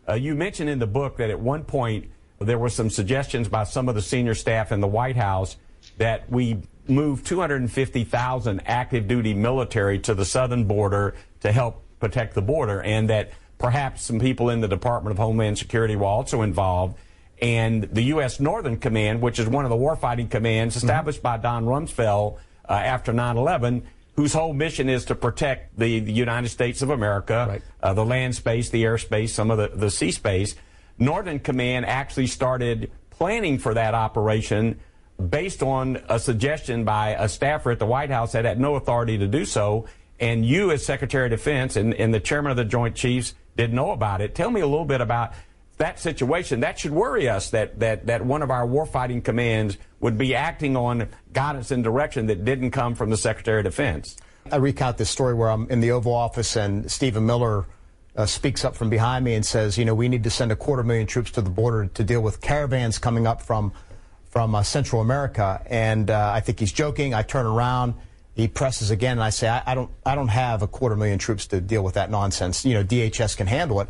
Uh, 0.09 0.15
you 0.15 0.35
mentioned 0.35 0.69
in 0.69 0.79
the 0.79 0.87
book 0.87 1.17
that 1.19 1.31
at 1.31 1.39
one 1.39 1.65
point 1.65 2.11
there 2.39 2.59
were 2.59 2.69
some 2.69 2.91
suggestions 2.91 3.49
by 3.49 3.65
some 3.65 3.89
of 3.89 3.95
the 3.95 4.03
senior 4.03 4.35
staff 4.35 4.73
in 4.73 4.81
the 4.81 4.89
White 4.89 5.17
House 5.17 5.57
that 5.99 6.31
we 6.31 6.61
move 6.89 7.25
250,000 7.25 8.63
active 8.67 9.07
duty 9.07 9.35
military 9.35 9.99
to 10.01 10.15
the 10.15 10.25
southern 10.25 10.65
border 10.65 11.15
to 11.41 11.53
help 11.53 11.83
protect 12.01 12.35
the 12.35 12.43
border, 12.43 12.83
and 12.83 13.09
that 13.09 13.31
perhaps 13.59 14.03
some 14.03 14.19
people 14.19 14.51
in 14.51 14.61
the 14.61 14.69
Department 14.69 15.13
of 15.13 15.19
Homeland 15.19 15.57
Security 15.57 15.95
were 15.95 16.07
also 16.07 16.43
involved 16.43 16.99
and 17.43 17.83
the 17.83 18.03
U.S. 18.03 18.39
Northern 18.39 18.79
Command, 18.79 19.21
which 19.21 19.41
is 19.41 19.49
one 19.49 19.65
of 19.65 19.71
the 19.71 19.77
warfighting 19.77 20.31
commands 20.31 20.77
established 20.77 21.19
mm-hmm. 21.19 21.43
by 21.43 21.49
Don 21.49 21.65
Rumsfeld 21.65 22.39
uh, 22.69 22.73
after 22.73 23.13
9/11, 23.13 23.83
whose 24.15 24.33
whole 24.33 24.55
mission 24.55 24.89
is 24.89 25.05
to 25.07 25.17
protect 25.17 25.77
the, 25.77 25.99
the 25.99 26.13
United 26.13 26.49
States 26.49 26.81
of 26.81 26.91
America, 26.91 27.47
right. 27.49 27.63
uh, 27.83 27.93
the 27.93 28.05
land 28.05 28.37
space, 28.37 28.71
the 28.71 28.85
airspace, 28.85 29.31
some 29.31 29.51
of 29.51 29.59
the, 29.59 29.77
the 29.77 29.91
sea 29.91 30.13
space. 30.13 30.55
Northern 30.99 31.41
Command 31.41 31.85
actually 31.85 32.29
started 32.29 32.93
planning 33.11 33.59
for 33.59 33.75
that 33.75 33.95
operation 33.95 34.79
based 35.29 35.63
on 35.63 36.01
a 36.09 36.19
suggestion 36.19 36.85
by 36.85 37.11
a 37.11 37.29
staffer 37.29 37.73
at 37.73 37.79
the 37.79 37.87
White 37.87 38.11
House 38.11 38.33
that 38.33 38.45
had 38.45 38.61
no 38.61 38.77
authority 38.77 39.19
to 39.19 39.27
do 39.27 39.45
so. 39.45 39.87
And 40.21 40.47
you, 40.47 40.71
as 40.71 40.87
Secretary 40.87 41.27
of 41.27 41.31
Defense 41.31 41.75
and, 41.75 41.93
and 41.95 42.15
the 42.15 42.21
Chairman 42.21 42.51
of 42.53 42.57
the 42.57 42.65
Joint 42.65 42.95
Chiefs, 42.95 43.35
didn't 43.57 43.75
know 43.75 43.91
about 43.91 44.21
it. 44.21 44.35
Tell 44.35 44.51
me 44.51 44.61
a 44.61 44.67
little 44.67 44.85
bit 44.85 45.01
about 45.01 45.33
that 45.79 45.99
situation, 45.99 46.61
that 46.61 46.79
should 46.79 46.93
worry 46.93 47.29
us 47.29 47.51
that, 47.51 47.81
that, 47.81 48.07
that 48.07 48.25
one 48.25 48.43
of 48.43 48.51
our 48.51 48.67
warfighting 48.67 49.25
commands 49.25 49.79
would 50.01 50.19
be 50.19 50.35
acting 50.35 50.77
on 50.77 51.09
guidance 51.33 51.71
and 51.71 51.83
direction 51.83 52.27
that 52.27 52.45
didn't 52.45 52.71
come 52.71 52.95
from 52.95 53.11
the 53.11 53.17
Secretary 53.17 53.61
of 53.61 53.65
Defense. 53.65 54.17
I 54.51 54.57
recount 54.57 54.99
this 54.99 55.11
story 55.11 55.35
where 55.35 55.51
I'm 55.51 55.69
in 55.71 55.81
the 55.81 55.93
Oval 55.93 56.15
Office 56.15 56.57
and 56.57 56.91
Stephen 56.91 57.27
Miller 57.27 57.67
uh, 58.17 58.27
speaks 58.27 58.65
up 58.65 58.77
from 58.77 58.91
behind 58.91 59.25
me 59.25 59.35
and 59.35 59.45
says, 59.45 59.79
you 59.79 59.85
know, 59.85 59.95
we 59.95 60.09
need 60.09 60.25
to 60.25 60.31
send 60.31 60.53
a 60.53 60.57
quarter 60.57 60.83
million 60.83 61.07
troops 61.07 61.31
to 61.33 61.41
the 61.41 61.51
border 61.51 61.87
to 61.87 62.05
deal 62.05 62.21
with 62.21 62.41
caravans 62.41 62.99
coming 62.99 63.27
up 63.27 63.41
from 63.41 63.73
from 64.31 64.55
uh, 64.55 64.63
Central 64.63 65.03
America. 65.03 65.63
And 65.67 66.11
uh, 66.11 66.33
I 66.35 66.41
think 66.41 66.59
he's 66.59 66.73
joking. 66.73 67.13
I 67.13 67.21
turn 67.21 67.45
around. 67.45 67.95
He 68.35 68.49
presses 68.49 68.91
again, 68.91 69.13
and 69.13 69.23
I 69.23 69.29
say, 69.29 69.47
I, 69.47 69.63
I, 69.67 69.75
don't, 69.75 69.91
I 70.07 70.15
don't 70.15 70.29
have 70.29 70.63
a 70.63 70.67
quarter 70.67 70.97
million 70.97 71.19
troops 71.19 71.47
to 71.49 71.61
deal 71.61 71.85
with 71.85 71.95
that 71.95 72.11
nonsense. 72.11 72.65
You 72.65 72.73
know, 72.73 72.83
DHS 72.83 73.37
can 73.37 73.47
handle 73.47 73.83
it 73.83 73.89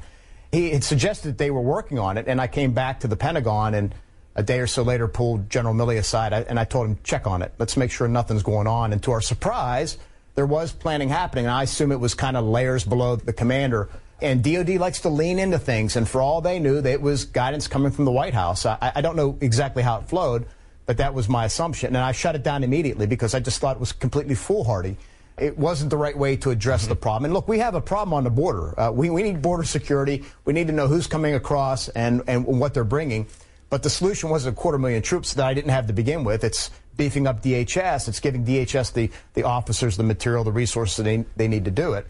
he 0.53 0.71
had 0.71 0.85
suggested 0.85 1.31
that 1.31 1.39
they 1.39 1.51
were 1.51 1.63
working 1.63 1.99
on 1.99 2.19
it, 2.19 2.29
and 2.29 2.41
I 2.41 2.47
came 2.47 2.73
back 2.73 3.01
to 3.01 3.09
the 3.09 3.17
Pentagon 3.17 3.75
and 3.75 3.95
a 4.35 4.43
day 4.43 4.61
or 4.61 4.67
so 4.67 4.83
later 4.83 5.09
pulled 5.09 5.51
General 5.51 5.75
Milley 5.75 5.99
aside 5.99 6.33
and 6.33 6.59
I 6.59 6.65
told 6.65 6.89
him, 6.89 6.99
check 7.03 7.27
on 7.27 7.43
it. 7.43 7.53
Let's 7.59 7.77
make 7.77 7.91
sure 7.91 8.09
nothing's 8.09 8.43
going 8.43 8.67
on. 8.67 8.93
And 8.93 9.03
to 9.03 9.13
our 9.13 9.21
surprise, 9.21 9.99
there 10.35 10.47
was 10.47 10.73
planning 10.73 11.09
happening. 11.09 11.45
And 11.45 11.53
I 11.53 11.65
assume 11.65 11.93
it 11.93 12.01
was 12.01 12.15
kind 12.15 12.37
of 12.37 12.45
layers 12.45 12.85
below 12.85 13.17
the 13.17 13.33
commander. 13.33 13.91
And 14.23 14.43
DOD 14.43 14.71
likes 14.77 15.01
to 15.01 15.09
lean 15.09 15.39
into 15.39 15.59
things. 15.59 15.97
And 15.97 16.09
for 16.09 16.23
all 16.23 16.41
they 16.41 16.59
knew, 16.59 16.79
it 16.79 17.03
was 17.03 17.25
guidance 17.25 17.69
coming 17.69 17.93
from 17.93 18.05
the 18.05 18.13
White 18.13 18.35
House. 18.35 18.65
I, 18.65 18.93
I 18.95 19.01
don't 19.01 19.17
know 19.17 19.37
exactly 19.41 19.83
how 19.83 19.99
it 19.99 20.09
flowed, 20.09 20.47
but 20.87 20.97
that 20.97 21.13
was 21.13 21.29
my 21.29 21.45
assumption. 21.45 21.89
And 21.89 21.99
I 21.99 22.13
shut 22.13 22.35
it 22.35 22.43
down 22.43 22.65
immediately 22.65 23.07
because 23.07 23.35
I 23.35 23.41
just 23.41 23.61
thought 23.61 23.77
it 23.77 23.81
was 23.81 23.93
completely 23.93 24.35
foolhardy 24.35 24.97
it 25.39 25.57
wasn't 25.57 25.91
the 25.91 25.97
right 25.97 26.17
way 26.17 26.37
to 26.37 26.51
address 26.51 26.87
the 26.87 26.97
problem. 26.97 27.27
And 27.27 27.35
look, 27.35 27.49
we 27.49 27.59
have 27.59 27.75
a 27.75 27.81
problem 27.81 28.15
on 28.15 28.25
the 28.25 28.31
border. 28.31 28.79
Uh, 28.79 28.91
we, 28.91 29.11
we 29.11 29.23
need 29.23 29.43
border 29.43 29.65
security. 29.65 30.25
We 30.45 30.53
need 30.53 30.67
to 30.67 30.73
know 30.73 30.89
who's 30.89 31.07
coming 31.07 31.35
across 31.35 31.89
and, 31.89 32.23
and 32.27 32.47
what 32.47 32.75
they're 32.75 32.85
bringing. 32.85 33.27
But 33.71 33.83
the 33.83 33.91
solution 33.91 34.29
wasn't 34.29 34.57
a 34.57 34.61
quarter 34.61 34.79
million 34.79 35.03
troops 35.03 35.35
that 35.35 35.47
I 35.47 35.55
didn't 35.55 35.71
have 35.71 35.87
to 35.87 35.93
begin 35.93 36.25
with. 36.25 36.45
It's 36.45 36.71
beefing 36.97 37.27
up 37.27 37.43
DHS. 37.43 38.09
It's 38.09 38.21
giving 38.21 38.45
DHS 38.45 38.93
the, 38.93 39.11
the 39.35 39.45
officers, 39.45 39.97
the 39.97 40.03
material, 40.03 40.45
the 40.45 40.53
resources 40.53 41.03
they, 41.05 41.25
they 41.37 41.49
need 41.49 41.65
to 41.65 41.71
do 41.71 41.95
it. 41.95 42.07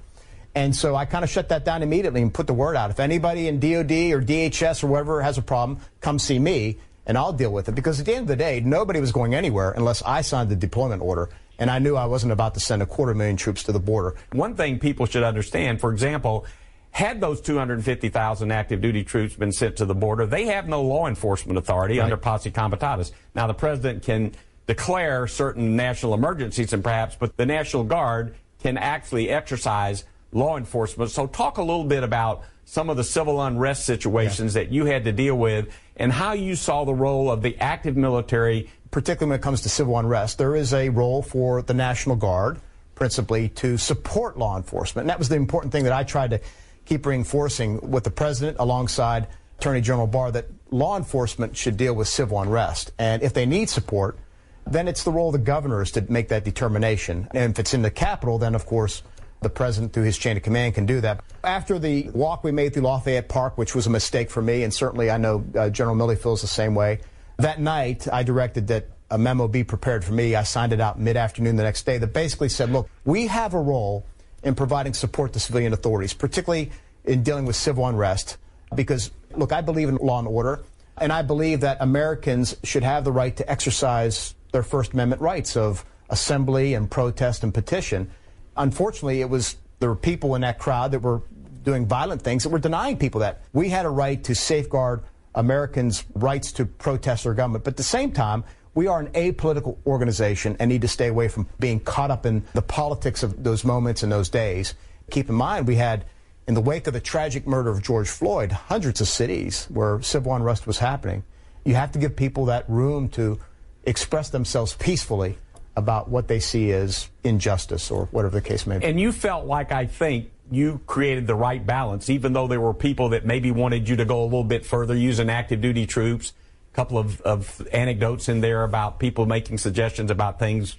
And 0.54 0.74
so 0.74 0.96
I 0.96 1.04
kind 1.04 1.24
of 1.24 1.30
shut 1.30 1.48
that 1.48 1.64
down 1.64 1.82
immediately 1.82 2.20
and 2.20 2.34
put 2.34 2.46
the 2.46 2.52
word 2.52 2.76
out. 2.76 2.90
If 2.90 3.00
anybody 3.00 3.48
in 3.48 3.58
DOD 3.58 3.92
or 4.12 4.20
DHS 4.20 4.84
or 4.84 4.88
whatever 4.88 5.22
has 5.22 5.38
a 5.38 5.42
problem, 5.42 5.78
come 6.00 6.18
see 6.18 6.38
me 6.38 6.78
and 7.06 7.16
I'll 7.16 7.32
deal 7.32 7.52
with 7.52 7.68
it. 7.68 7.74
Because 7.74 8.00
at 8.00 8.06
the 8.06 8.12
end 8.12 8.22
of 8.22 8.28
the 8.28 8.36
day, 8.36 8.60
nobody 8.60 9.00
was 9.00 9.12
going 9.12 9.34
anywhere 9.34 9.70
unless 9.72 10.02
I 10.02 10.20
signed 10.20 10.50
the 10.50 10.56
deployment 10.56 11.00
order 11.00 11.30
and 11.58 11.70
I 11.70 11.78
knew 11.78 11.96
I 11.96 12.06
wasn't 12.06 12.32
about 12.32 12.54
to 12.54 12.60
send 12.60 12.82
a 12.82 12.86
quarter 12.86 13.14
million 13.14 13.36
troops 13.36 13.62
to 13.64 13.72
the 13.72 13.80
border. 13.80 14.16
One 14.32 14.54
thing 14.54 14.78
people 14.78 15.06
should 15.06 15.22
understand, 15.22 15.80
for 15.80 15.92
example, 15.92 16.46
had 16.92 17.20
those 17.20 17.40
250,000 17.40 18.52
active 18.52 18.80
duty 18.80 19.02
troops 19.02 19.34
been 19.34 19.52
sent 19.52 19.76
to 19.76 19.86
the 19.86 19.94
border, 19.94 20.26
they 20.26 20.46
have 20.46 20.68
no 20.68 20.82
law 20.82 21.06
enforcement 21.06 21.58
authority 21.58 21.98
right. 21.98 22.04
under 22.04 22.16
posse 22.16 22.50
comitatus. 22.50 23.12
Now, 23.34 23.46
the 23.46 23.54
president 23.54 24.02
can 24.02 24.32
declare 24.66 25.26
certain 25.26 25.74
national 25.74 26.14
emergencies 26.14 26.72
and 26.72 26.84
perhaps, 26.84 27.16
but 27.18 27.36
the 27.36 27.46
National 27.46 27.82
Guard 27.82 28.34
can 28.62 28.76
actually 28.76 29.30
exercise 29.30 30.04
law 30.32 30.56
enforcement. 30.56 31.10
So, 31.10 31.26
talk 31.26 31.56
a 31.56 31.62
little 31.62 31.84
bit 31.84 32.02
about 32.02 32.42
some 32.64 32.90
of 32.90 32.96
the 32.96 33.04
civil 33.04 33.42
unrest 33.42 33.86
situations 33.86 34.54
yeah. 34.54 34.62
that 34.62 34.72
you 34.72 34.84
had 34.84 35.04
to 35.04 35.12
deal 35.12 35.36
with 35.36 35.68
and 35.96 36.12
how 36.12 36.32
you 36.32 36.54
saw 36.54 36.84
the 36.84 36.94
role 36.94 37.30
of 37.30 37.42
the 37.42 37.58
active 37.58 37.96
military 37.96 38.70
particularly 38.92 39.30
when 39.30 39.40
it 39.40 39.42
comes 39.42 39.62
to 39.62 39.68
civil 39.68 39.98
unrest, 39.98 40.38
there 40.38 40.54
is 40.54 40.72
a 40.72 40.90
role 40.90 41.22
for 41.22 41.62
the 41.62 41.74
National 41.74 42.14
Guard, 42.14 42.60
principally, 42.94 43.48
to 43.48 43.76
support 43.76 44.38
law 44.38 44.56
enforcement. 44.56 45.04
And 45.04 45.10
that 45.10 45.18
was 45.18 45.28
the 45.28 45.34
important 45.34 45.72
thing 45.72 45.84
that 45.84 45.92
I 45.92 46.04
tried 46.04 46.30
to 46.30 46.40
keep 46.84 47.04
reinforcing 47.06 47.90
with 47.90 48.04
the 48.04 48.10
president 48.10 48.58
alongside 48.60 49.26
Attorney 49.58 49.80
General 49.80 50.06
Barr 50.06 50.30
that 50.32 50.46
law 50.70 50.96
enforcement 50.96 51.56
should 51.56 51.76
deal 51.76 51.94
with 51.94 52.06
civil 52.06 52.40
unrest. 52.40 52.92
And 52.98 53.22
if 53.22 53.32
they 53.32 53.46
need 53.46 53.70
support, 53.70 54.18
then 54.66 54.86
it's 54.88 55.04
the 55.04 55.10
role 55.10 55.28
of 55.28 55.32
the 55.32 55.38
governors 55.38 55.90
to 55.92 56.04
make 56.12 56.28
that 56.28 56.44
determination. 56.44 57.28
And 57.32 57.52
if 57.52 57.58
it's 57.58 57.74
in 57.74 57.82
the 57.82 57.90
Capitol, 57.90 58.38
then 58.38 58.54
of 58.54 58.66
course 58.66 59.02
the 59.40 59.50
president 59.50 59.92
through 59.92 60.04
his 60.04 60.18
chain 60.18 60.36
of 60.36 60.42
command 60.42 60.74
can 60.74 60.86
do 60.86 61.00
that. 61.00 61.24
After 61.42 61.78
the 61.78 62.10
walk 62.10 62.44
we 62.44 62.52
made 62.52 62.74
through 62.74 62.82
Lafayette 62.82 63.28
Park, 63.28 63.58
which 63.58 63.74
was 63.74 63.86
a 63.86 63.90
mistake 63.90 64.30
for 64.30 64.42
me, 64.42 64.62
and 64.62 64.72
certainly 64.72 65.10
I 65.10 65.16
know 65.16 65.44
uh, 65.56 65.70
General 65.70 65.96
Milley 65.96 66.18
feels 66.18 66.42
the 66.42 66.46
same 66.46 66.74
way, 66.74 67.00
that 67.38 67.60
night, 67.60 68.06
I 68.12 68.22
directed 68.22 68.68
that 68.68 68.88
a 69.10 69.18
memo 69.18 69.46
be 69.46 69.62
prepared 69.64 70.04
for 70.04 70.12
me. 70.12 70.34
I 70.34 70.42
signed 70.42 70.72
it 70.72 70.80
out 70.80 70.98
mid 70.98 71.16
afternoon 71.16 71.56
the 71.56 71.62
next 71.62 71.84
day 71.84 71.98
that 71.98 72.12
basically 72.12 72.48
said, 72.48 72.70
look, 72.70 72.88
we 73.04 73.26
have 73.26 73.54
a 73.54 73.60
role 73.60 74.06
in 74.42 74.54
providing 74.54 74.94
support 74.94 75.32
to 75.34 75.40
civilian 75.40 75.72
authorities, 75.72 76.14
particularly 76.14 76.72
in 77.04 77.22
dealing 77.22 77.44
with 77.44 77.56
civil 77.56 77.86
unrest. 77.86 78.38
Because, 78.74 79.10
look, 79.36 79.52
I 79.52 79.60
believe 79.60 79.88
in 79.88 79.96
law 79.96 80.18
and 80.18 80.26
order, 80.26 80.64
and 80.96 81.12
I 81.12 81.22
believe 81.22 81.60
that 81.60 81.76
Americans 81.80 82.56
should 82.64 82.82
have 82.82 83.04
the 83.04 83.12
right 83.12 83.36
to 83.36 83.50
exercise 83.50 84.34
their 84.52 84.62
First 84.62 84.92
Amendment 84.92 85.20
rights 85.20 85.56
of 85.56 85.84
assembly 86.08 86.74
and 86.74 86.90
protest 86.90 87.42
and 87.42 87.52
petition. 87.52 88.10
Unfortunately, 88.56 89.20
it 89.20 89.28
was 89.28 89.56
there 89.80 89.88
were 89.88 89.96
people 89.96 90.34
in 90.34 90.42
that 90.42 90.58
crowd 90.58 90.92
that 90.92 91.00
were 91.00 91.22
doing 91.64 91.86
violent 91.86 92.22
things 92.22 92.42
that 92.44 92.50
were 92.50 92.58
denying 92.58 92.96
people 92.96 93.20
that. 93.20 93.42
We 93.52 93.68
had 93.68 93.86
a 93.86 93.90
right 93.90 94.22
to 94.24 94.34
safeguard 94.34 95.02
Americans' 95.34 96.04
rights 96.14 96.52
to 96.52 96.66
protest 96.66 97.24
their 97.24 97.34
government. 97.34 97.64
But 97.64 97.74
at 97.74 97.76
the 97.76 97.82
same 97.82 98.12
time, 98.12 98.44
we 98.74 98.86
are 98.86 99.00
an 99.00 99.08
apolitical 99.08 99.76
organization 99.86 100.56
and 100.58 100.70
need 100.70 100.82
to 100.82 100.88
stay 100.88 101.08
away 101.08 101.28
from 101.28 101.46
being 101.60 101.80
caught 101.80 102.10
up 102.10 102.24
in 102.24 102.44
the 102.54 102.62
politics 102.62 103.22
of 103.22 103.42
those 103.44 103.64
moments 103.64 104.02
and 104.02 104.10
those 104.10 104.28
days. 104.28 104.74
Keep 105.10 105.28
in 105.28 105.34
mind, 105.34 105.66
we 105.66 105.76
had, 105.76 106.04
in 106.46 106.54
the 106.54 106.60
wake 106.60 106.86
of 106.86 106.94
the 106.94 107.00
tragic 107.00 107.46
murder 107.46 107.70
of 107.70 107.82
George 107.82 108.08
Floyd, 108.08 108.52
hundreds 108.52 109.00
of 109.00 109.08
cities 109.08 109.66
where 109.68 110.00
civil 110.00 110.34
unrest 110.34 110.66
was 110.66 110.78
happening. 110.78 111.22
You 111.64 111.74
have 111.74 111.92
to 111.92 111.98
give 111.98 112.16
people 112.16 112.46
that 112.46 112.68
room 112.68 113.08
to 113.10 113.38
express 113.84 114.30
themselves 114.30 114.74
peacefully 114.74 115.38
about 115.76 116.08
what 116.08 116.28
they 116.28 116.40
see 116.40 116.72
as 116.72 117.08
injustice 117.24 117.90
or 117.90 118.06
whatever 118.06 118.34
the 118.34 118.46
case 118.46 118.66
may 118.66 118.78
be. 118.78 118.86
And 118.86 119.00
you 119.00 119.12
felt 119.12 119.46
like, 119.46 119.72
I 119.72 119.86
think, 119.86 120.30
you 120.54 120.80
created 120.86 121.26
the 121.26 121.34
right 121.34 121.64
balance, 121.64 122.10
even 122.10 122.32
though 122.32 122.46
there 122.46 122.60
were 122.60 122.74
people 122.74 123.10
that 123.10 123.24
maybe 123.24 123.50
wanted 123.50 123.88
you 123.88 123.96
to 123.96 124.04
go 124.04 124.22
a 124.22 124.24
little 124.24 124.44
bit 124.44 124.66
further 124.66 124.94
using 124.94 125.30
active 125.30 125.60
duty 125.60 125.86
troops. 125.86 126.32
A 126.72 126.74
couple 126.74 126.98
of, 126.98 127.20
of 127.22 127.66
anecdotes 127.72 128.28
in 128.28 128.40
there 128.40 128.64
about 128.64 128.98
people 128.98 129.26
making 129.26 129.58
suggestions 129.58 130.10
about 130.10 130.38
things 130.38 130.76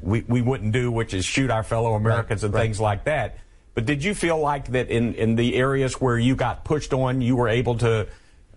we, 0.00 0.22
we 0.22 0.40
wouldn't 0.40 0.72
do, 0.72 0.90
which 0.90 1.14
is 1.14 1.24
shoot 1.24 1.50
our 1.50 1.62
fellow 1.62 1.94
Americans 1.94 2.42
right, 2.42 2.46
and 2.46 2.54
right. 2.54 2.62
things 2.62 2.80
like 2.80 3.04
that. 3.04 3.38
But 3.74 3.84
did 3.84 4.02
you 4.02 4.14
feel 4.14 4.38
like 4.38 4.68
that 4.72 4.88
in, 4.88 5.14
in 5.14 5.36
the 5.36 5.56
areas 5.56 6.00
where 6.00 6.18
you 6.18 6.34
got 6.34 6.64
pushed 6.64 6.92
on, 6.94 7.20
you 7.20 7.36
were 7.36 7.48
able 7.48 7.76
to 7.78 8.08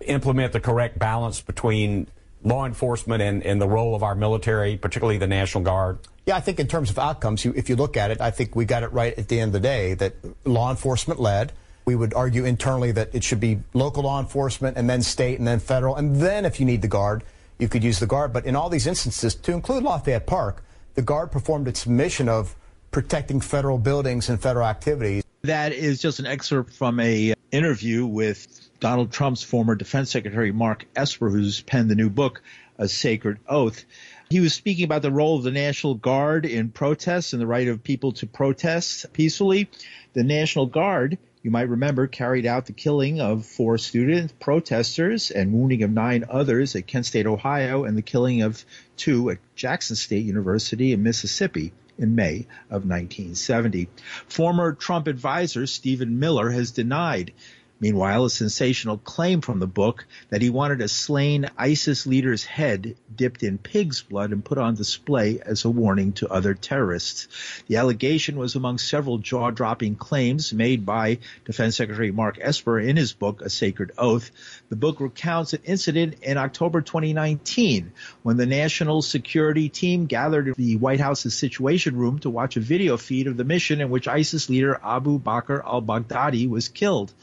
implement 0.02 0.54
the 0.54 0.62
correct 0.62 0.98
balance 0.98 1.42
between 1.42 2.08
law 2.44 2.66
enforcement 2.66 3.22
and, 3.22 3.44
and 3.44 3.62
the 3.62 3.68
role 3.68 3.96
of 3.96 4.04
our 4.04 4.16
military, 4.16 4.78
particularly 4.78 5.18
the 5.18 5.28
National 5.28 5.64
Guard? 5.64 6.00
Yeah, 6.30 6.36
I 6.36 6.42
think 6.42 6.60
in 6.60 6.68
terms 6.68 6.92
of 6.92 7.00
outcomes, 7.00 7.44
you, 7.44 7.54
if 7.56 7.70
you 7.70 7.76
look 7.76 7.98
at 7.98 8.12
it, 8.12 8.22
I 8.22 8.30
think 8.30 8.56
we 8.56 8.64
got 8.64 8.84
it 8.84 8.94
right 8.94 9.18
at 9.18 9.30
the 9.30 9.40
end 9.40 9.50
of 9.50 9.54
the 9.54 9.68
day 9.68 9.96
that 9.96 10.14
law 10.46 10.70
enforcement 10.70 11.20
led. 11.20 11.54
We 11.86 11.96
would 11.96 12.14
argue 12.14 12.46
internally 12.46 12.92
that 12.92 13.16
it 13.16 13.24
should 13.24 13.40
be 13.40 13.62
local 13.74 14.04
law 14.04 14.20
enforcement 14.20 14.78
and 14.78 14.88
then 14.88 15.02
state 15.02 15.40
and 15.40 15.48
then 15.48 15.58
federal. 15.58 15.96
And 15.96 16.18
then 16.18 16.46
if 16.46 16.60
you 16.60 16.68
need 16.68 16.84
the 16.84 16.88
Guard, 16.88 17.24
you 17.58 17.68
could 17.68 17.84
use 17.84 17.98
the 17.98 18.06
Guard. 18.06 18.32
But 18.32 18.46
in 18.46 18.56
all 18.56 18.70
these 18.70 18.86
instances, 18.86 19.34
to 19.34 19.54
include 19.54 19.82
Lafayette 19.82 20.28
Park, 20.28 20.64
the 20.94 21.02
Guard 21.02 21.32
performed 21.32 21.68
its 21.68 21.88
mission 21.88 22.30
of 22.30 22.56
protecting 22.92 23.42
federal 23.42 23.80
buildings 23.80 24.30
and 24.30 24.40
federal 24.40 24.68
activities. 24.68 25.24
That 25.42 25.72
is 25.72 26.00
just 26.00 26.20
an 26.20 26.28
excerpt 26.28 26.74
from 26.74 27.00
a 27.00 27.32
uh, 27.32 27.36
interview 27.52 28.06
with 28.06 28.70
Donald 28.80 29.12
Trump's 29.12 29.42
former 29.42 29.74
defense 29.74 30.12
secretary 30.12 30.52
Mark 30.52 30.86
Esper, 30.96 31.32
who's 31.32 31.62
penned 31.62 31.90
the 31.90 31.96
new 31.96 32.12
book, 32.12 32.44
A 32.78 32.88
Sacred 32.88 33.40
Oath. 33.48 33.84
He 34.32 34.42
was 34.42 34.54
speaking 34.54 34.86
about 34.86 35.02
the 35.02 35.12
role 35.12 35.38
of 35.38 35.44
the 35.44 35.50
National 35.50 35.96
Guard 35.96 36.46
in 36.46 36.70
protests 36.70 37.34
and 37.34 37.42
the 37.42 37.48
right 37.48 37.68
of 37.68 37.84
people 37.84 38.12
to 38.12 38.28
protest 38.28 39.12
peacefully. 39.12 39.72
The 40.14 40.24
National 40.24 40.68
Guard, 40.68 41.18
you 41.42 41.50
might 41.50 41.68
remember, 41.68 42.06
carried 42.06 42.46
out 42.46 42.68
the 42.68 42.74
killing 42.74 43.20
of 43.20 43.48
four 43.48 43.80
student 43.80 44.40
protesters 44.40 45.32
and 45.32 45.52
wounding 45.52 45.82
of 45.82 45.90
nine 45.90 46.26
others 46.30 46.76
at 46.76 46.86
Kent 46.86 47.08
State, 47.08 47.26
Ohio, 47.26 47.86
and 47.86 47.98
the 47.98 48.04
killing 48.04 48.44
of 48.44 48.64
two 48.98 49.32
at 49.32 49.40
Jackson 49.56 49.96
State 49.96 50.28
University 50.28 50.94
in 50.94 51.02
Mississippi 51.02 51.72
in 51.98 52.14
May 52.14 52.46
of 52.70 52.86
1970. 52.86 53.90
Former 54.28 54.74
Trump 54.74 55.08
advisor 55.08 55.66
Stephen 55.66 56.20
Miller 56.20 56.52
has 56.52 56.70
denied 56.70 57.34
Meanwhile, 57.82 58.26
a 58.26 58.30
sensational 58.30 58.98
claim 58.98 59.40
from 59.40 59.60
the 59.60 59.68
book 59.68 60.06
that 60.30 60.42
he 60.42 60.50
wanted 60.50 60.82
a 60.82 60.90
slain 60.90 61.50
ISIS 61.58 62.06
leader's 62.06 62.44
head 62.44 62.96
dipped 63.16 63.42
in 63.42 63.58
pig's 63.58 64.02
blood 64.02 64.32
and 64.32 64.44
put 64.44 64.58
on 64.58 64.76
display 64.76 65.40
as 65.40 65.64
a 65.64 65.70
warning 65.70 66.12
to 66.14 66.28
other 66.28 66.54
terrorists. 66.54 67.30
The 67.68 67.78
allegation 67.78 68.36
was 68.36 68.56
among 68.56 68.80
several 68.80 69.18
jaw-dropping 69.18 69.96
claims 69.96 70.52
made 70.52 70.86
by 70.86 71.20
Defense 71.46 71.78
Secretary 71.78 72.12
Mark 72.12 72.38
Esper 72.42 72.80
in 72.80 72.98
his 72.98 73.14
book, 73.14 73.42
A 73.42 73.50
Sacred 73.50 73.92
Oath. 73.98 74.30
The 74.68 74.76
book 74.76 75.00
recounts 75.00 75.54
an 75.54 75.62
incident 75.64 76.16
in 76.22 76.38
October 76.38 76.82
2019 76.82 77.94
when 78.24 78.36
the 78.36 78.46
National 78.46 79.02
Security 79.02 79.70
Team 79.70 80.06
gathered 80.06 80.50
in 80.50 80.54
the 80.58 80.76
White 80.76 81.00
House's 81.00 81.34
Situation 81.34 81.96
Room 81.96 82.20
to 82.20 82.30
watch 82.30 82.58
a 82.58 82.62
video 82.62 82.98
feed 82.98 83.28
of 83.28 83.38
the 83.38 83.46
mission 83.46 83.80
in 83.80 83.90
which 83.90 84.10
ISIS 84.10 84.50
leader 84.50 84.80
Abu 84.84 85.18
Bakr 85.18 85.64
al-Baghdadi 85.64 86.50
was 86.50 86.68
killed. 86.68 87.14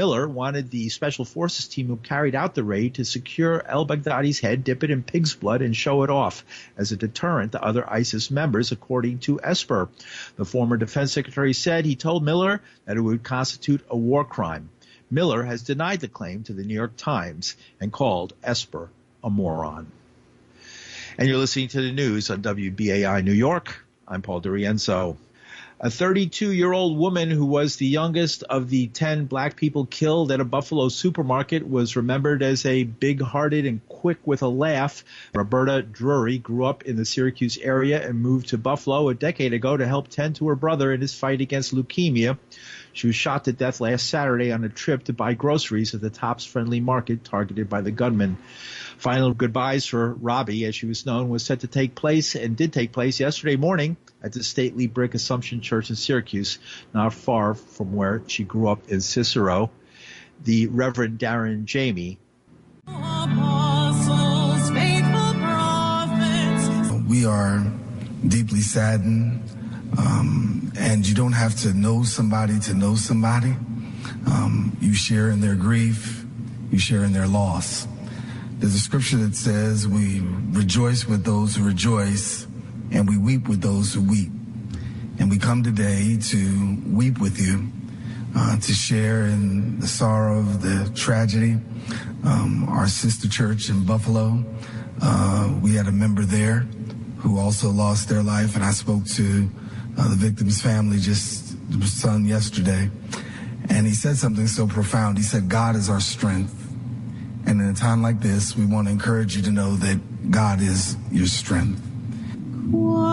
Miller 0.00 0.26
wanted 0.26 0.70
the 0.70 0.88
special 0.88 1.26
forces 1.26 1.68
team 1.68 1.88
who 1.88 1.96
carried 1.98 2.34
out 2.34 2.54
the 2.54 2.64
raid 2.64 2.94
to 2.94 3.04
secure 3.04 3.62
al-Baghdadi's 3.68 4.40
head, 4.40 4.64
dip 4.64 4.82
it 4.82 4.90
in 4.90 5.02
pig's 5.02 5.34
blood, 5.34 5.60
and 5.60 5.76
show 5.76 6.04
it 6.04 6.08
off 6.08 6.42
as 6.78 6.90
a 6.90 6.96
deterrent 6.96 7.52
to 7.52 7.62
other 7.62 7.84
ISIS 7.86 8.30
members, 8.30 8.72
according 8.72 9.18
to 9.18 9.38
Esper. 9.42 9.90
The 10.36 10.46
former 10.46 10.78
defense 10.78 11.12
secretary 11.12 11.52
said 11.52 11.84
he 11.84 11.96
told 11.96 12.24
Miller 12.24 12.62
that 12.86 12.96
it 12.96 13.02
would 13.02 13.22
constitute 13.22 13.84
a 13.90 13.94
war 13.94 14.24
crime. 14.24 14.70
Miller 15.10 15.42
has 15.42 15.64
denied 15.64 16.00
the 16.00 16.08
claim 16.08 16.44
to 16.44 16.54
the 16.54 16.64
New 16.64 16.72
York 16.72 16.96
Times 16.96 17.54
and 17.78 17.92
called 17.92 18.32
Esper 18.42 18.88
a 19.22 19.28
moron. 19.28 19.92
And 21.18 21.28
you're 21.28 21.36
listening 21.36 21.68
to 21.68 21.82
the 21.82 21.92
news 21.92 22.30
on 22.30 22.40
WBAI 22.40 23.22
New 23.22 23.32
York. 23.32 23.84
I'm 24.08 24.22
Paul 24.22 24.40
DiRienzo. 24.40 25.18
A 25.82 25.88
32 25.88 26.52
year 26.52 26.74
old 26.74 26.98
woman 26.98 27.30
who 27.30 27.46
was 27.46 27.76
the 27.76 27.86
youngest 27.86 28.42
of 28.42 28.68
the 28.68 28.88
10 28.88 29.24
black 29.24 29.56
people 29.56 29.86
killed 29.86 30.30
at 30.30 30.38
a 30.38 30.44
Buffalo 30.44 30.90
supermarket 30.90 31.66
was 31.66 31.96
remembered 31.96 32.42
as 32.42 32.66
a 32.66 32.84
big 32.84 33.22
hearted 33.22 33.64
and 33.64 33.80
quick 33.88 34.18
with 34.26 34.42
a 34.42 34.48
laugh. 34.48 35.02
Roberta 35.34 35.80
Drury 35.80 36.36
grew 36.36 36.66
up 36.66 36.82
in 36.82 36.96
the 36.96 37.06
Syracuse 37.06 37.56
area 37.56 38.06
and 38.06 38.20
moved 38.20 38.48
to 38.48 38.58
Buffalo 38.58 39.08
a 39.08 39.14
decade 39.14 39.54
ago 39.54 39.74
to 39.74 39.86
help 39.86 40.08
tend 40.08 40.36
to 40.36 40.48
her 40.48 40.54
brother 40.54 40.92
in 40.92 41.00
his 41.00 41.14
fight 41.14 41.40
against 41.40 41.74
leukemia. 41.74 42.36
She 42.92 43.06
was 43.06 43.16
shot 43.16 43.44
to 43.44 43.52
death 43.52 43.80
last 43.80 44.08
Saturday 44.08 44.52
on 44.52 44.64
a 44.64 44.68
trip 44.68 45.04
to 45.04 45.12
buy 45.12 45.34
groceries 45.34 45.94
at 45.94 46.00
the 46.00 46.10
Tops 46.10 46.44
Friendly 46.44 46.80
Market 46.80 47.24
targeted 47.24 47.68
by 47.68 47.80
the 47.80 47.90
gunman. 47.90 48.36
Final 48.98 49.32
goodbyes 49.32 49.86
for 49.86 50.14
Robbie, 50.14 50.64
as 50.66 50.74
she 50.74 50.86
was 50.86 51.06
known, 51.06 51.28
was 51.28 51.44
set 51.44 51.60
to 51.60 51.66
take 51.66 51.94
place 51.94 52.34
and 52.34 52.56
did 52.56 52.72
take 52.72 52.92
place 52.92 53.20
yesterday 53.20 53.56
morning 53.56 53.96
at 54.22 54.32
the 54.32 54.42
stately 54.42 54.86
brick 54.86 55.14
Assumption 55.14 55.60
Church 55.60 55.88
in 55.90 55.96
Syracuse, 55.96 56.58
not 56.92 57.14
far 57.14 57.54
from 57.54 57.94
where 57.94 58.22
she 58.26 58.44
grew 58.44 58.68
up 58.68 58.88
in 58.88 59.00
Cicero. 59.00 59.70
The 60.42 60.66
Reverend 60.66 61.18
Darren 61.18 61.64
Jamie. 61.64 62.18
We 67.08 67.24
are 67.24 67.72
deeply 68.26 68.60
saddened, 68.60 69.42
um, 69.98 70.59
and 70.78 71.06
you 71.06 71.14
don't 71.14 71.32
have 71.32 71.54
to 71.60 71.72
know 71.72 72.02
somebody 72.02 72.58
to 72.60 72.74
know 72.74 72.94
somebody. 72.94 73.54
Um, 74.26 74.76
you 74.80 74.94
share 74.94 75.30
in 75.30 75.40
their 75.40 75.54
grief, 75.54 76.24
you 76.70 76.78
share 76.78 77.04
in 77.04 77.12
their 77.12 77.26
loss. 77.26 77.86
There's 78.58 78.74
a 78.74 78.78
scripture 78.78 79.16
that 79.18 79.34
says 79.34 79.88
we 79.88 80.20
rejoice 80.50 81.06
with 81.06 81.24
those 81.24 81.56
who 81.56 81.64
rejoice 81.64 82.46
and 82.92 83.08
we 83.08 83.16
weep 83.16 83.48
with 83.48 83.62
those 83.62 83.94
who 83.94 84.02
weep. 84.02 84.30
And 85.18 85.30
we 85.30 85.38
come 85.38 85.62
today 85.62 86.18
to 86.28 86.78
weep 86.86 87.18
with 87.18 87.40
you, 87.40 87.68
uh, 88.36 88.58
to 88.58 88.72
share 88.72 89.26
in 89.26 89.80
the 89.80 89.86
sorrow 89.86 90.38
of 90.38 90.62
the 90.62 90.90
tragedy. 90.94 91.56
Um, 92.24 92.68
our 92.68 92.86
sister 92.86 93.28
church 93.28 93.70
in 93.70 93.84
Buffalo, 93.84 94.44
uh, 95.02 95.58
we 95.62 95.74
had 95.74 95.86
a 95.86 95.92
member 95.92 96.22
there 96.22 96.66
who 97.18 97.38
also 97.38 97.70
lost 97.70 98.08
their 98.08 98.22
life, 98.22 98.54
and 98.54 98.64
I 98.64 98.70
spoke 98.70 99.04
to 99.16 99.50
uh, 99.98 100.08
the 100.08 100.16
victim's 100.16 100.60
family 100.60 100.98
just 100.98 101.56
was 101.78 101.92
son 101.92 102.24
yesterday, 102.24 102.90
and 103.68 103.86
he 103.86 103.94
said 103.94 104.16
something 104.16 104.46
so 104.46 104.66
profound. 104.66 105.18
He 105.18 105.24
said, 105.24 105.48
"God 105.48 105.76
is 105.76 105.88
our 105.88 106.00
strength." 106.00 106.56
And 107.46 107.60
in 107.60 107.68
a 107.68 107.74
time 107.74 108.02
like 108.02 108.20
this, 108.20 108.56
we 108.56 108.64
want 108.66 108.86
to 108.88 108.92
encourage 108.92 109.36
you 109.36 109.42
to 109.42 109.50
know 109.50 109.74
that 109.76 109.98
God 110.30 110.60
is 110.60 110.96
your 111.10 111.26
strength. 111.26 111.82
Quietly, 112.70 113.10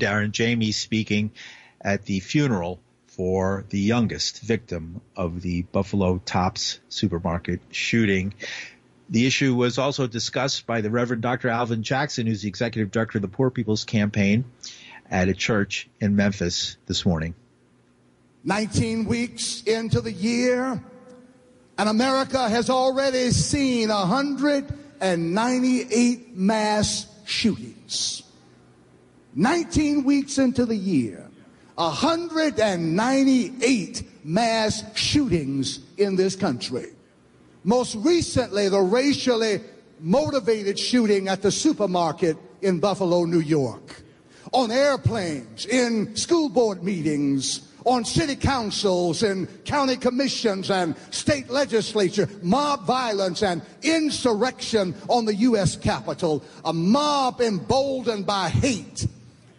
Darren 0.00 0.32
Jamie 0.32 0.72
speaking 0.72 1.30
at 1.80 2.06
the 2.06 2.18
funeral 2.20 2.80
for 3.06 3.64
the 3.70 3.78
youngest 3.78 4.40
victim 4.40 5.00
of 5.14 5.42
the 5.42 5.62
Buffalo 5.62 6.18
Tops 6.24 6.80
supermarket 6.88 7.60
shooting. 7.70 8.34
The 9.10 9.26
issue 9.26 9.54
was 9.54 9.78
also 9.78 10.06
discussed 10.06 10.66
by 10.66 10.80
the 10.80 10.90
Reverend 10.90 11.22
Dr. 11.22 11.48
Alvin 11.48 11.82
Jackson, 11.82 12.26
who's 12.26 12.42
the 12.42 12.48
executive 12.48 12.90
director 12.90 13.18
of 13.18 13.22
the 13.22 13.28
Poor 13.28 13.50
People's 13.50 13.84
Campaign 13.84 14.44
at 15.10 15.28
a 15.28 15.34
church 15.34 15.88
in 16.00 16.16
Memphis 16.16 16.78
this 16.86 17.04
morning. 17.04 17.34
19 18.44 19.04
weeks 19.04 19.62
into 19.64 20.00
the 20.00 20.12
year, 20.12 20.82
and 21.76 21.88
America 21.88 22.48
has 22.48 22.70
already 22.70 23.32
seen 23.32 23.90
198 23.90 26.36
mass 26.36 27.06
shootings. 27.26 28.22
19 29.34 30.04
weeks 30.04 30.38
into 30.38 30.64
the 30.66 30.76
year, 30.76 31.28
198 31.76 34.02
mass 34.24 34.82
shootings 34.94 35.80
in 35.96 36.16
this 36.16 36.34
country. 36.34 36.88
Most 37.62 37.94
recently, 37.96 38.68
the 38.68 38.80
racially 38.80 39.60
motivated 40.00 40.78
shooting 40.78 41.28
at 41.28 41.42
the 41.42 41.50
supermarket 41.50 42.36
in 42.62 42.80
Buffalo, 42.80 43.24
New 43.24 43.40
York. 43.40 44.02
On 44.52 44.72
airplanes, 44.72 45.66
in 45.66 46.16
school 46.16 46.48
board 46.48 46.82
meetings, 46.82 47.68
on 47.84 48.04
city 48.04 48.34
councils 48.34 49.22
and 49.22 49.48
county 49.64 49.96
commissions 49.96 50.70
and 50.70 50.96
state 51.10 51.48
legislature, 51.48 52.28
mob 52.42 52.84
violence 52.84 53.42
and 53.42 53.62
insurrection 53.82 54.94
on 55.08 55.24
the 55.24 55.34
U.S. 55.36 55.76
Capitol, 55.76 56.42
a 56.64 56.72
mob 56.72 57.40
emboldened 57.40 58.26
by 58.26 58.48
hate 58.48 59.06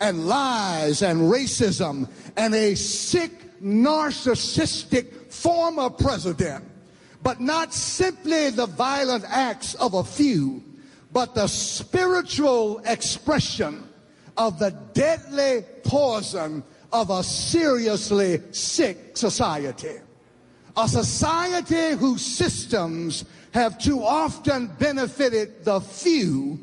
and 0.01 0.27
lies 0.27 1.03
and 1.03 1.21
racism 1.21 2.09
and 2.35 2.53
a 2.55 2.75
sick, 2.75 3.31
narcissistic 3.61 5.31
former 5.31 5.91
president. 5.91 6.65
But 7.23 7.39
not 7.39 7.71
simply 7.71 8.49
the 8.49 8.65
violent 8.65 9.23
acts 9.27 9.75
of 9.75 9.93
a 9.93 10.03
few, 10.03 10.63
but 11.13 11.35
the 11.35 11.45
spiritual 11.45 12.79
expression 12.79 13.87
of 14.37 14.57
the 14.57 14.71
deadly 14.93 15.63
poison 15.83 16.63
of 16.91 17.11
a 17.11 17.23
seriously 17.23 18.41
sick 18.51 19.15
society. 19.15 19.97
A 20.75 20.87
society 20.87 21.95
whose 21.95 22.25
systems 22.25 23.23
have 23.53 23.77
too 23.77 24.03
often 24.03 24.67
benefited 24.79 25.63
the 25.63 25.79
few 25.79 26.59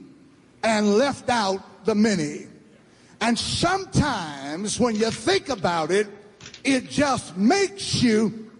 and 0.64 0.94
left 0.94 1.28
out 1.28 1.84
the 1.84 1.94
many. 1.94 2.47
And 3.20 3.38
sometimes 3.38 4.78
when 4.78 4.94
you 4.94 5.10
think 5.10 5.48
about 5.48 5.90
it, 5.90 6.06
it 6.64 6.88
just 6.88 7.36
makes 7.36 8.02
you 8.02 8.50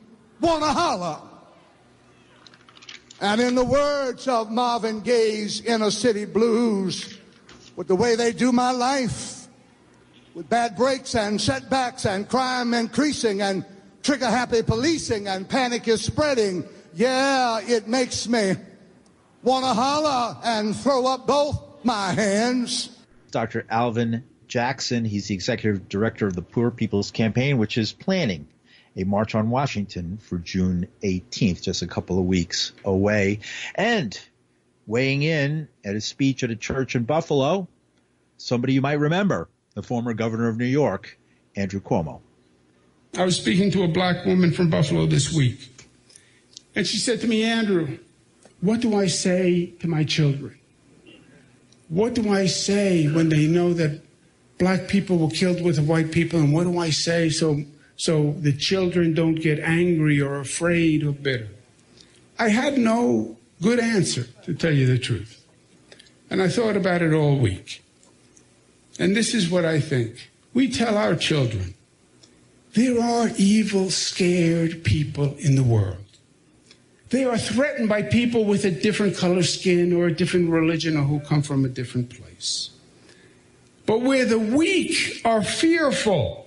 want 0.40 0.62
to 0.62 0.68
holler. 0.68 1.18
And 3.20 3.40
in 3.40 3.54
the 3.54 3.64
words 3.64 4.28
of 4.28 4.50
Marvin 4.50 5.00
Gaye's 5.00 5.60
Inner 5.62 5.90
City 5.90 6.24
Blues, 6.24 7.18
with 7.76 7.88
the 7.88 7.96
way 7.96 8.16
they 8.16 8.32
do 8.32 8.52
my 8.52 8.70
life, 8.70 9.48
with 10.34 10.48
bad 10.48 10.76
breaks 10.76 11.14
and 11.14 11.40
setbacks 11.40 12.06
and 12.06 12.28
crime 12.28 12.74
increasing 12.74 13.42
and 13.42 13.64
trigger 14.02 14.26
happy 14.26 14.62
policing 14.62 15.26
and 15.26 15.48
panic 15.48 15.88
is 15.88 16.00
spreading, 16.02 16.64
yeah, 16.94 17.60
it 17.60 17.88
makes 17.88 18.28
me 18.28 18.54
want 19.42 19.64
to 19.64 19.72
holler 19.74 20.36
and 20.44 20.76
throw 20.76 21.06
up 21.06 21.26
both 21.26 21.84
my 21.84 22.12
hands. 22.12 22.96
Dr. 23.30 23.66
Alvin 23.68 24.24
Jackson, 24.48 25.04
he's 25.04 25.28
the 25.28 25.34
executive 25.34 25.88
director 25.88 26.26
of 26.26 26.34
the 26.34 26.42
Poor 26.42 26.70
People's 26.70 27.10
Campaign, 27.10 27.58
which 27.58 27.78
is 27.78 27.92
planning 27.92 28.48
a 28.96 29.04
march 29.04 29.34
on 29.34 29.50
Washington 29.50 30.18
for 30.18 30.38
June 30.38 30.88
18th, 31.02 31.62
just 31.62 31.82
a 31.82 31.86
couple 31.86 32.18
of 32.18 32.24
weeks 32.24 32.72
away. 32.84 33.40
And 33.74 34.18
weighing 34.86 35.22
in 35.22 35.68
at 35.84 35.94
a 35.94 36.00
speech 36.00 36.42
at 36.42 36.50
a 36.50 36.56
church 36.56 36.96
in 36.96 37.04
Buffalo, 37.04 37.68
somebody 38.38 38.72
you 38.72 38.80
might 38.80 38.94
remember, 38.94 39.48
the 39.74 39.82
former 39.82 40.14
governor 40.14 40.48
of 40.48 40.56
New 40.56 40.64
York, 40.64 41.18
Andrew 41.54 41.80
Cuomo. 41.80 42.20
I 43.16 43.24
was 43.24 43.36
speaking 43.36 43.70
to 43.72 43.84
a 43.84 43.88
black 43.88 44.24
woman 44.24 44.52
from 44.52 44.70
Buffalo 44.70 45.06
this 45.06 45.32
week, 45.32 45.70
and 46.74 46.86
she 46.86 46.98
said 46.98 47.20
to 47.20 47.28
me, 47.28 47.44
Andrew, 47.44 47.98
what 48.60 48.80
do 48.80 48.96
I 48.96 49.06
say 49.06 49.66
to 49.80 49.88
my 49.88 50.04
children? 50.04 50.58
What 51.88 52.14
do 52.14 52.30
I 52.30 52.46
say 52.46 53.06
when 53.06 53.28
they 53.28 53.46
know 53.46 53.72
that 53.74 54.02
black 54.58 54.88
people 54.88 55.18
were 55.18 55.30
killed 55.30 55.62
with 55.62 55.78
white 55.78 56.12
people, 56.12 56.38
and 56.40 56.52
what 56.52 56.64
do 56.64 56.78
I 56.78 56.90
say 56.90 57.30
so 57.30 57.62
so 57.96 58.32
the 58.38 58.52
children 58.52 59.12
don't 59.12 59.34
get 59.34 59.58
angry 59.58 60.20
or 60.20 60.38
afraid 60.38 61.02
or 61.02 61.12
bitter. 61.12 61.48
I 62.38 62.48
had 62.48 62.78
no 62.78 63.36
good 63.60 63.80
answer, 63.80 64.24
to 64.44 64.54
tell 64.54 64.72
you 64.72 64.86
the 64.86 64.98
truth. 64.98 65.44
And 66.30 66.40
I 66.40 66.48
thought 66.48 66.76
about 66.76 67.02
it 67.02 67.12
all 67.12 67.36
week. 67.36 67.82
And 69.00 69.16
this 69.16 69.34
is 69.34 69.50
what 69.50 69.64
I 69.64 69.80
think. 69.80 70.30
We 70.54 70.70
tell 70.70 70.96
our 70.96 71.16
children 71.16 71.74
there 72.74 73.02
are 73.02 73.30
evil, 73.36 73.90
scared 73.90 74.84
people 74.84 75.34
in 75.38 75.56
the 75.56 75.64
world. 75.64 76.04
They 77.10 77.24
are 77.24 77.38
threatened 77.38 77.88
by 77.88 78.02
people 78.02 78.44
with 78.44 78.64
a 78.64 78.70
different 78.70 79.16
color 79.16 79.42
skin 79.42 79.92
or 79.92 80.06
a 80.06 80.14
different 80.14 80.50
religion 80.50 80.96
or 80.96 81.02
who 81.02 81.18
come 81.20 81.42
from 81.42 81.64
a 81.64 81.68
different 81.68 82.10
place. 82.10 82.70
But 83.88 84.02
where 84.02 84.26
the 84.26 84.38
weak 84.38 85.22
are 85.24 85.42
fearful, 85.42 86.46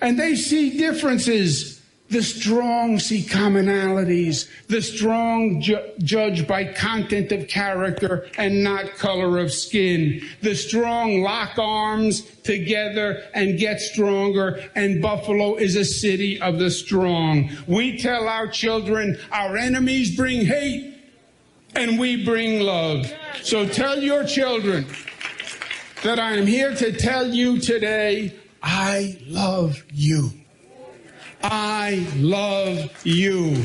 and 0.00 0.16
they 0.16 0.36
see 0.36 0.78
differences. 0.78 1.82
The 2.08 2.22
strong 2.22 3.00
see 3.00 3.22
commonalities. 3.22 4.48
The 4.68 4.80
strong 4.80 5.60
ju- 5.60 5.90
judge 5.98 6.46
by 6.46 6.72
content 6.72 7.32
of 7.32 7.48
character 7.48 8.28
and 8.38 8.62
not 8.62 8.94
color 8.94 9.38
of 9.38 9.52
skin. 9.52 10.22
The 10.40 10.54
strong 10.54 11.20
lock 11.20 11.58
arms 11.58 12.22
together 12.44 13.24
and 13.34 13.58
get 13.58 13.80
stronger. 13.80 14.64
And 14.76 15.02
Buffalo 15.02 15.56
is 15.56 15.74
a 15.74 15.84
city 15.84 16.40
of 16.40 16.60
the 16.60 16.70
strong. 16.70 17.50
We 17.66 17.98
tell 17.98 18.28
our 18.28 18.46
children 18.46 19.18
our 19.32 19.56
enemies 19.56 20.16
bring 20.16 20.46
hate 20.46 20.94
and 21.74 21.98
we 21.98 22.24
bring 22.24 22.60
love. 22.60 23.12
So 23.42 23.66
tell 23.66 23.98
your 23.98 24.24
children 24.24 24.86
that 26.02 26.18
I 26.18 26.34
am 26.34 26.46
here 26.46 26.74
to 26.74 26.92
tell 26.92 27.26
you 27.26 27.58
today 27.58 28.34
I 28.62 29.18
love 29.26 29.84
you. 29.92 30.30
I 31.42 32.06
love 32.16 32.90
you. 33.04 33.56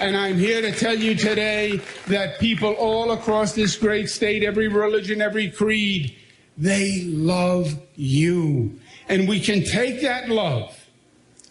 And 0.00 0.16
I'm 0.16 0.36
here 0.36 0.62
to 0.62 0.72
tell 0.72 0.96
you 0.96 1.14
today 1.14 1.80
that 2.06 2.38
people 2.38 2.72
all 2.74 3.12
across 3.12 3.54
this 3.54 3.76
great 3.76 4.08
state, 4.08 4.42
every 4.42 4.68
religion, 4.68 5.20
every 5.20 5.50
creed, 5.50 6.14
they 6.56 7.04
love 7.04 7.78
you. 7.96 8.78
And 9.08 9.28
we 9.28 9.40
can 9.40 9.64
take 9.64 10.02
that 10.02 10.28
love 10.28 10.74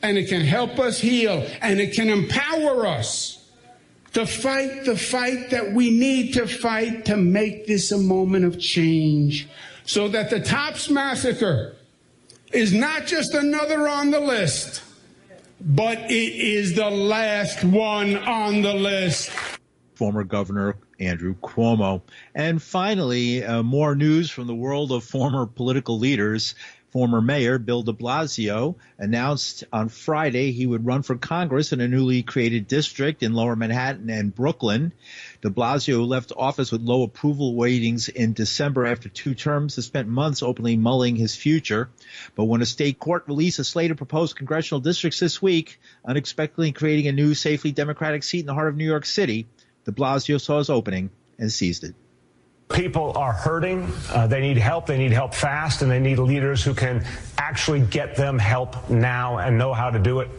and 0.02 0.18
it 0.18 0.30
can 0.30 0.42
help 0.42 0.80
us 0.80 1.00
heal 1.00 1.48
and 1.62 1.80
it 1.80 1.94
can 1.94 2.10
empower 2.10 2.86
us 2.86 3.50
to 4.14 4.26
fight 4.26 4.86
the 4.86 4.98
fight 4.98 5.50
that 5.52 5.74
we 5.74 5.92
need 5.92 6.34
to 6.34 6.48
fight 6.48 7.06
to 7.06 7.18
make 7.18 7.68
this 7.68 7.92
a 7.92 7.98
moment 7.98 8.46
of 8.46 8.60
change 8.60 9.48
so 9.88 10.10
that 10.10 10.30
the 10.30 10.40
Tops 10.40 10.90
Massacre 10.90 11.74
is 12.52 12.74
not 12.74 13.08
just 13.08 13.34
another 13.34 13.88
on 13.88 14.12
the 14.12 14.20
list, 14.20 14.84
but 15.62 15.98
it 16.12 16.12
is 16.12 16.76
the 16.76 16.90
last 16.90 17.64
one 17.64 18.18
on 18.18 18.62
the 18.62 18.74
list. 18.74 19.32
Former 19.96 20.26
Governor 20.26 20.76
Andrew 21.00 21.36
Cuomo. 21.36 22.02
And 22.36 22.62
finally, 22.62 23.44
uh, 23.44 23.64
more 23.64 23.96
news 23.96 24.30
from 24.30 24.48
the 24.48 24.56
world 24.56 24.92
of 24.92 25.04
former 25.06 25.46
political 25.46 25.98
leaders. 25.98 26.54
Former 26.92 27.22
Mayor 27.22 27.60
Bill 27.60 27.84
de 27.84 27.92
Blasio 27.92 28.76
announced 28.98 29.66
on 29.74 29.90
Friday 29.90 30.54
he 30.54 30.66
would 30.66 30.86
run 30.86 31.04
for 31.04 31.18
Congress 31.18 31.74
in 31.74 31.82
a 31.82 31.88
newly 31.88 32.24
created 32.24 32.68
district 32.68 33.24
in 33.24 33.34
lower 33.34 33.58
Manhattan 33.58 34.10
and 34.10 34.34
Brooklyn. 34.34 34.94
De 35.42 35.50
Blasio 35.50 36.08
left 36.08 36.32
office 36.36 36.72
with 36.72 36.82
low 36.82 37.04
approval 37.04 37.56
ratings 37.58 38.08
in 38.08 38.32
December 38.32 38.86
after 38.86 39.10
two 39.10 39.36
terms, 39.36 39.76
has 39.76 39.86
spent 39.86 40.08
months 40.08 40.42
openly 40.42 40.78
mulling 40.78 41.18
his 41.18 41.36
future. 41.36 41.90
But 42.36 42.46
when 42.46 42.62
a 42.62 42.66
state 42.66 43.00
court 43.00 43.26
released 43.28 43.60
a 43.60 43.66
slate 43.66 43.92
of 43.92 43.98
proposed 43.98 44.38
congressional 44.38 44.80
districts 44.80 45.20
this 45.20 45.42
week, 45.42 45.82
unexpectedly 46.06 46.72
creating 46.72 47.08
a 47.08 47.12
new 47.12 47.34
safely 47.34 47.74
Democratic 47.74 48.24
seat 48.24 48.40
in 48.40 48.46
the 48.46 48.54
heart 48.54 48.70
of 48.70 48.78
New 48.78 48.88
York 48.88 49.06
City, 49.06 49.46
de 49.84 49.92
Blasio 49.92 50.40
saw 50.40 50.60
his 50.60 50.70
opening 50.70 51.10
and 51.38 51.52
seized 51.52 51.84
it. 51.84 51.96
People 52.70 53.18
are 53.18 53.32
hurting. 53.32 53.88
Uh, 54.10 54.28
they 54.28 54.42
need 54.42 54.58
help. 54.58 54.86
They 54.86 54.98
need 54.98 55.12
help 55.12 55.34
fast, 55.34 55.82
and 55.82 55.90
they 55.90 56.00
need 56.00 56.20
leaders 56.20 56.64
who 56.64 56.74
can 56.74 57.06
actually 57.48 57.80
get 57.80 58.14
them 58.18 58.38
help 58.38 58.90
now 58.90 59.38
and 59.38 59.58
know 59.58 59.74
how 59.74 59.90
to 59.90 59.98
do 59.98 60.20
it. 60.20 60.30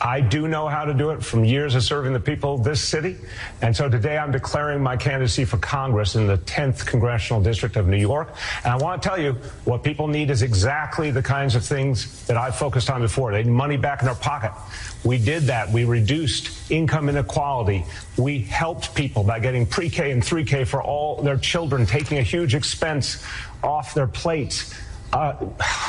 I 0.00 0.20
do 0.20 0.48
know 0.48 0.66
how 0.66 0.84
to 0.84 0.92
do 0.92 1.10
it 1.10 1.24
from 1.24 1.44
years 1.44 1.76
of 1.76 1.84
serving 1.84 2.12
the 2.12 2.20
people 2.20 2.56
of 2.56 2.64
this 2.64 2.80
city. 2.80 3.16
And 3.62 3.74
so 3.74 3.88
today 3.88 4.18
I'm 4.18 4.32
declaring 4.32 4.82
my 4.82 4.96
candidacy 4.96 5.44
for 5.44 5.58
Congress 5.58 6.16
in 6.16 6.26
the 6.26 6.38
10th 6.38 6.84
Congressional 6.84 7.40
District 7.40 7.76
of 7.76 7.86
New 7.86 7.96
York. 7.96 8.34
And 8.64 8.72
I 8.72 8.76
want 8.76 9.00
to 9.00 9.08
tell 9.08 9.18
you 9.18 9.34
what 9.64 9.84
people 9.84 10.08
need 10.08 10.28
is 10.30 10.42
exactly 10.42 11.12
the 11.12 11.22
kinds 11.22 11.54
of 11.54 11.64
things 11.64 12.26
that 12.26 12.36
I've 12.36 12.56
focused 12.56 12.90
on 12.90 13.00
before. 13.00 13.30
They 13.30 13.44
need 13.44 13.52
money 13.52 13.76
back 13.76 14.00
in 14.00 14.06
their 14.06 14.16
pocket. 14.16 14.50
We 15.04 15.18
did 15.18 15.44
that. 15.44 15.70
We 15.70 15.84
reduced 15.84 16.70
income 16.70 17.08
inequality. 17.08 17.84
We 18.18 18.40
helped 18.40 18.92
people 18.94 19.22
by 19.22 19.38
getting 19.38 19.66
pre-K 19.66 20.10
and 20.10 20.20
3K 20.20 20.66
for 20.66 20.82
all 20.82 21.22
their 21.22 21.38
children, 21.38 21.86
taking 21.86 22.18
a 22.18 22.22
huge 22.22 22.56
expense 22.56 23.24
off 23.62 23.94
their 23.94 24.08
plates. 24.08 24.74
Uh, 25.12 25.34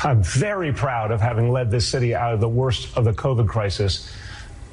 I'm 0.04 0.24
very 0.24 0.72
proud 0.72 1.12
of 1.12 1.22
having 1.22 1.52
led 1.52 1.72
this 1.72 1.88
city 1.88 2.16
out 2.16 2.34
of 2.34 2.40
the 2.40 2.50
worst 2.50 2.96
of 2.96 3.04
the 3.04 3.14
COVID 3.14 3.48
crisis. 3.48 4.14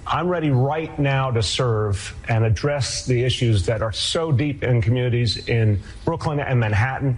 I'm 0.07 0.29
ready 0.29 0.51
right 0.51 0.97
now 0.99 1.31
to 1.31 1.43
serve 1.43 2.15
and 2.29 2.45
address 2.45 3.07
the 3.07 3.25
issues 3.25 3.65
that 3.67 3.81
are 3.81 3.93
so 3.93 4.33
deep 4.33 4.63
in 4.63 4.83
communities 4.83 5.49
in 5.49 5.81
Brooklyn 6.05 6.41
and 6.41 6.61
Manhattan. 6.61 7.17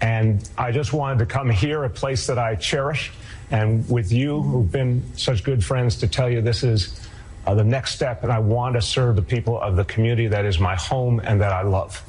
And 0.00 0.48
I 0.56 0.70
just 0.70 0.92
wanted 0.92 1.18
to 1.18 1.26
come 1.26 1.50
here, 1.50 1.84
a 1.84 1.90
place 1.90 2.28
that 2.28 2.38
I 2.38 2.54
cherish, 2.54 3.12
and 3.50 3.88
with 3.90 4.12
you, 4.12 4.40
who've 4.40 4.70
been 4.70 5.02
such 5.16 5.42
good 5.42 5.64
friends, 5.64 5.96
to 5.96 6.08
tell 6.08 6.30
you 6.30 6.40
this 6.40 6.62
is 6.62 7.08
uh, 7.46 7.54
the 7.54 7.64
next 7.64 7.96
step. 7.96 8.22
And 8.22 8.32
I 8.32 8.38
want 8.38 8.76
to 8.76 8.80
serve 8.80 9.16
the 9.16 9.22
people 9.22 9.60
of 9.60 9.74
the 9.74 9.84
community 9.84 10.28
that 10.28 10.44
is 10.44 10.60
my 10.60 10.76
home 10.76 11.20
and 11.24 11.40
that 11.40 11.52
I 11.52 11.62
love. 11.62 12.02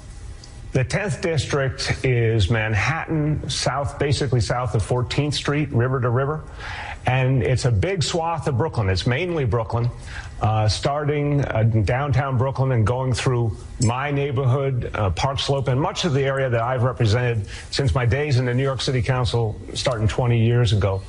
The 0.71 0.85
10th 0.85 1.21
district 1.21 2.05
is 2.05 2.49
Manhattan, 2.49 3.49
south, 3.49 3.99
basically 3.99 4.39
south 4.39 4.73
of 4.73 4.81
14th 4.81 5.33
Street, 5.33 5.69
river 5.73 5.99
to 5.99 6.09
river. 6.09 6.45
And 7.05 7.43
it's 7.43 7.65
a 7.65 7.71
big 7.71 8.03
swath 8.03 8.47
of 8.47 8.57
Brooklyn. 8.57 8.87
It's 8.87 9.05
mainly 9.05 9.43
Brooklyn, 9.43 9.89
uh, 10.41 10.69
starting 10.69 11.43
uh, 11.43 11.63
downtown 11.63 12.37
Brooklyn 12.37 12.71
and 12.71 12.87
going 12.87 13.11
through 13.11 13.57
my 13.81 14.11
neighborhood, 14.11 14.91
uh, 14.93 15.09
Park 15.09 15.39
Slope, 15.39 15.67
and 15.67 15.81
much 15.81 16.05
of 16.05 16.13
the 16.13 16.23
area 16.23 16.49
that 16.49 16.61
I've 16.61 16.83
represented 16.83 17.47
since 17.71 17.93
my 17.93 18.05
days 18.05 18.39
in 18.39 18.45
the 18.45 18.53
New 18.53 18.63
York 18.63 18.79
City 18.79 19.01
Council 19.01 19.59
starting 19.73 20.07
20 20.07 20.39
years 20.41 20.71
ago. 20.71 21.01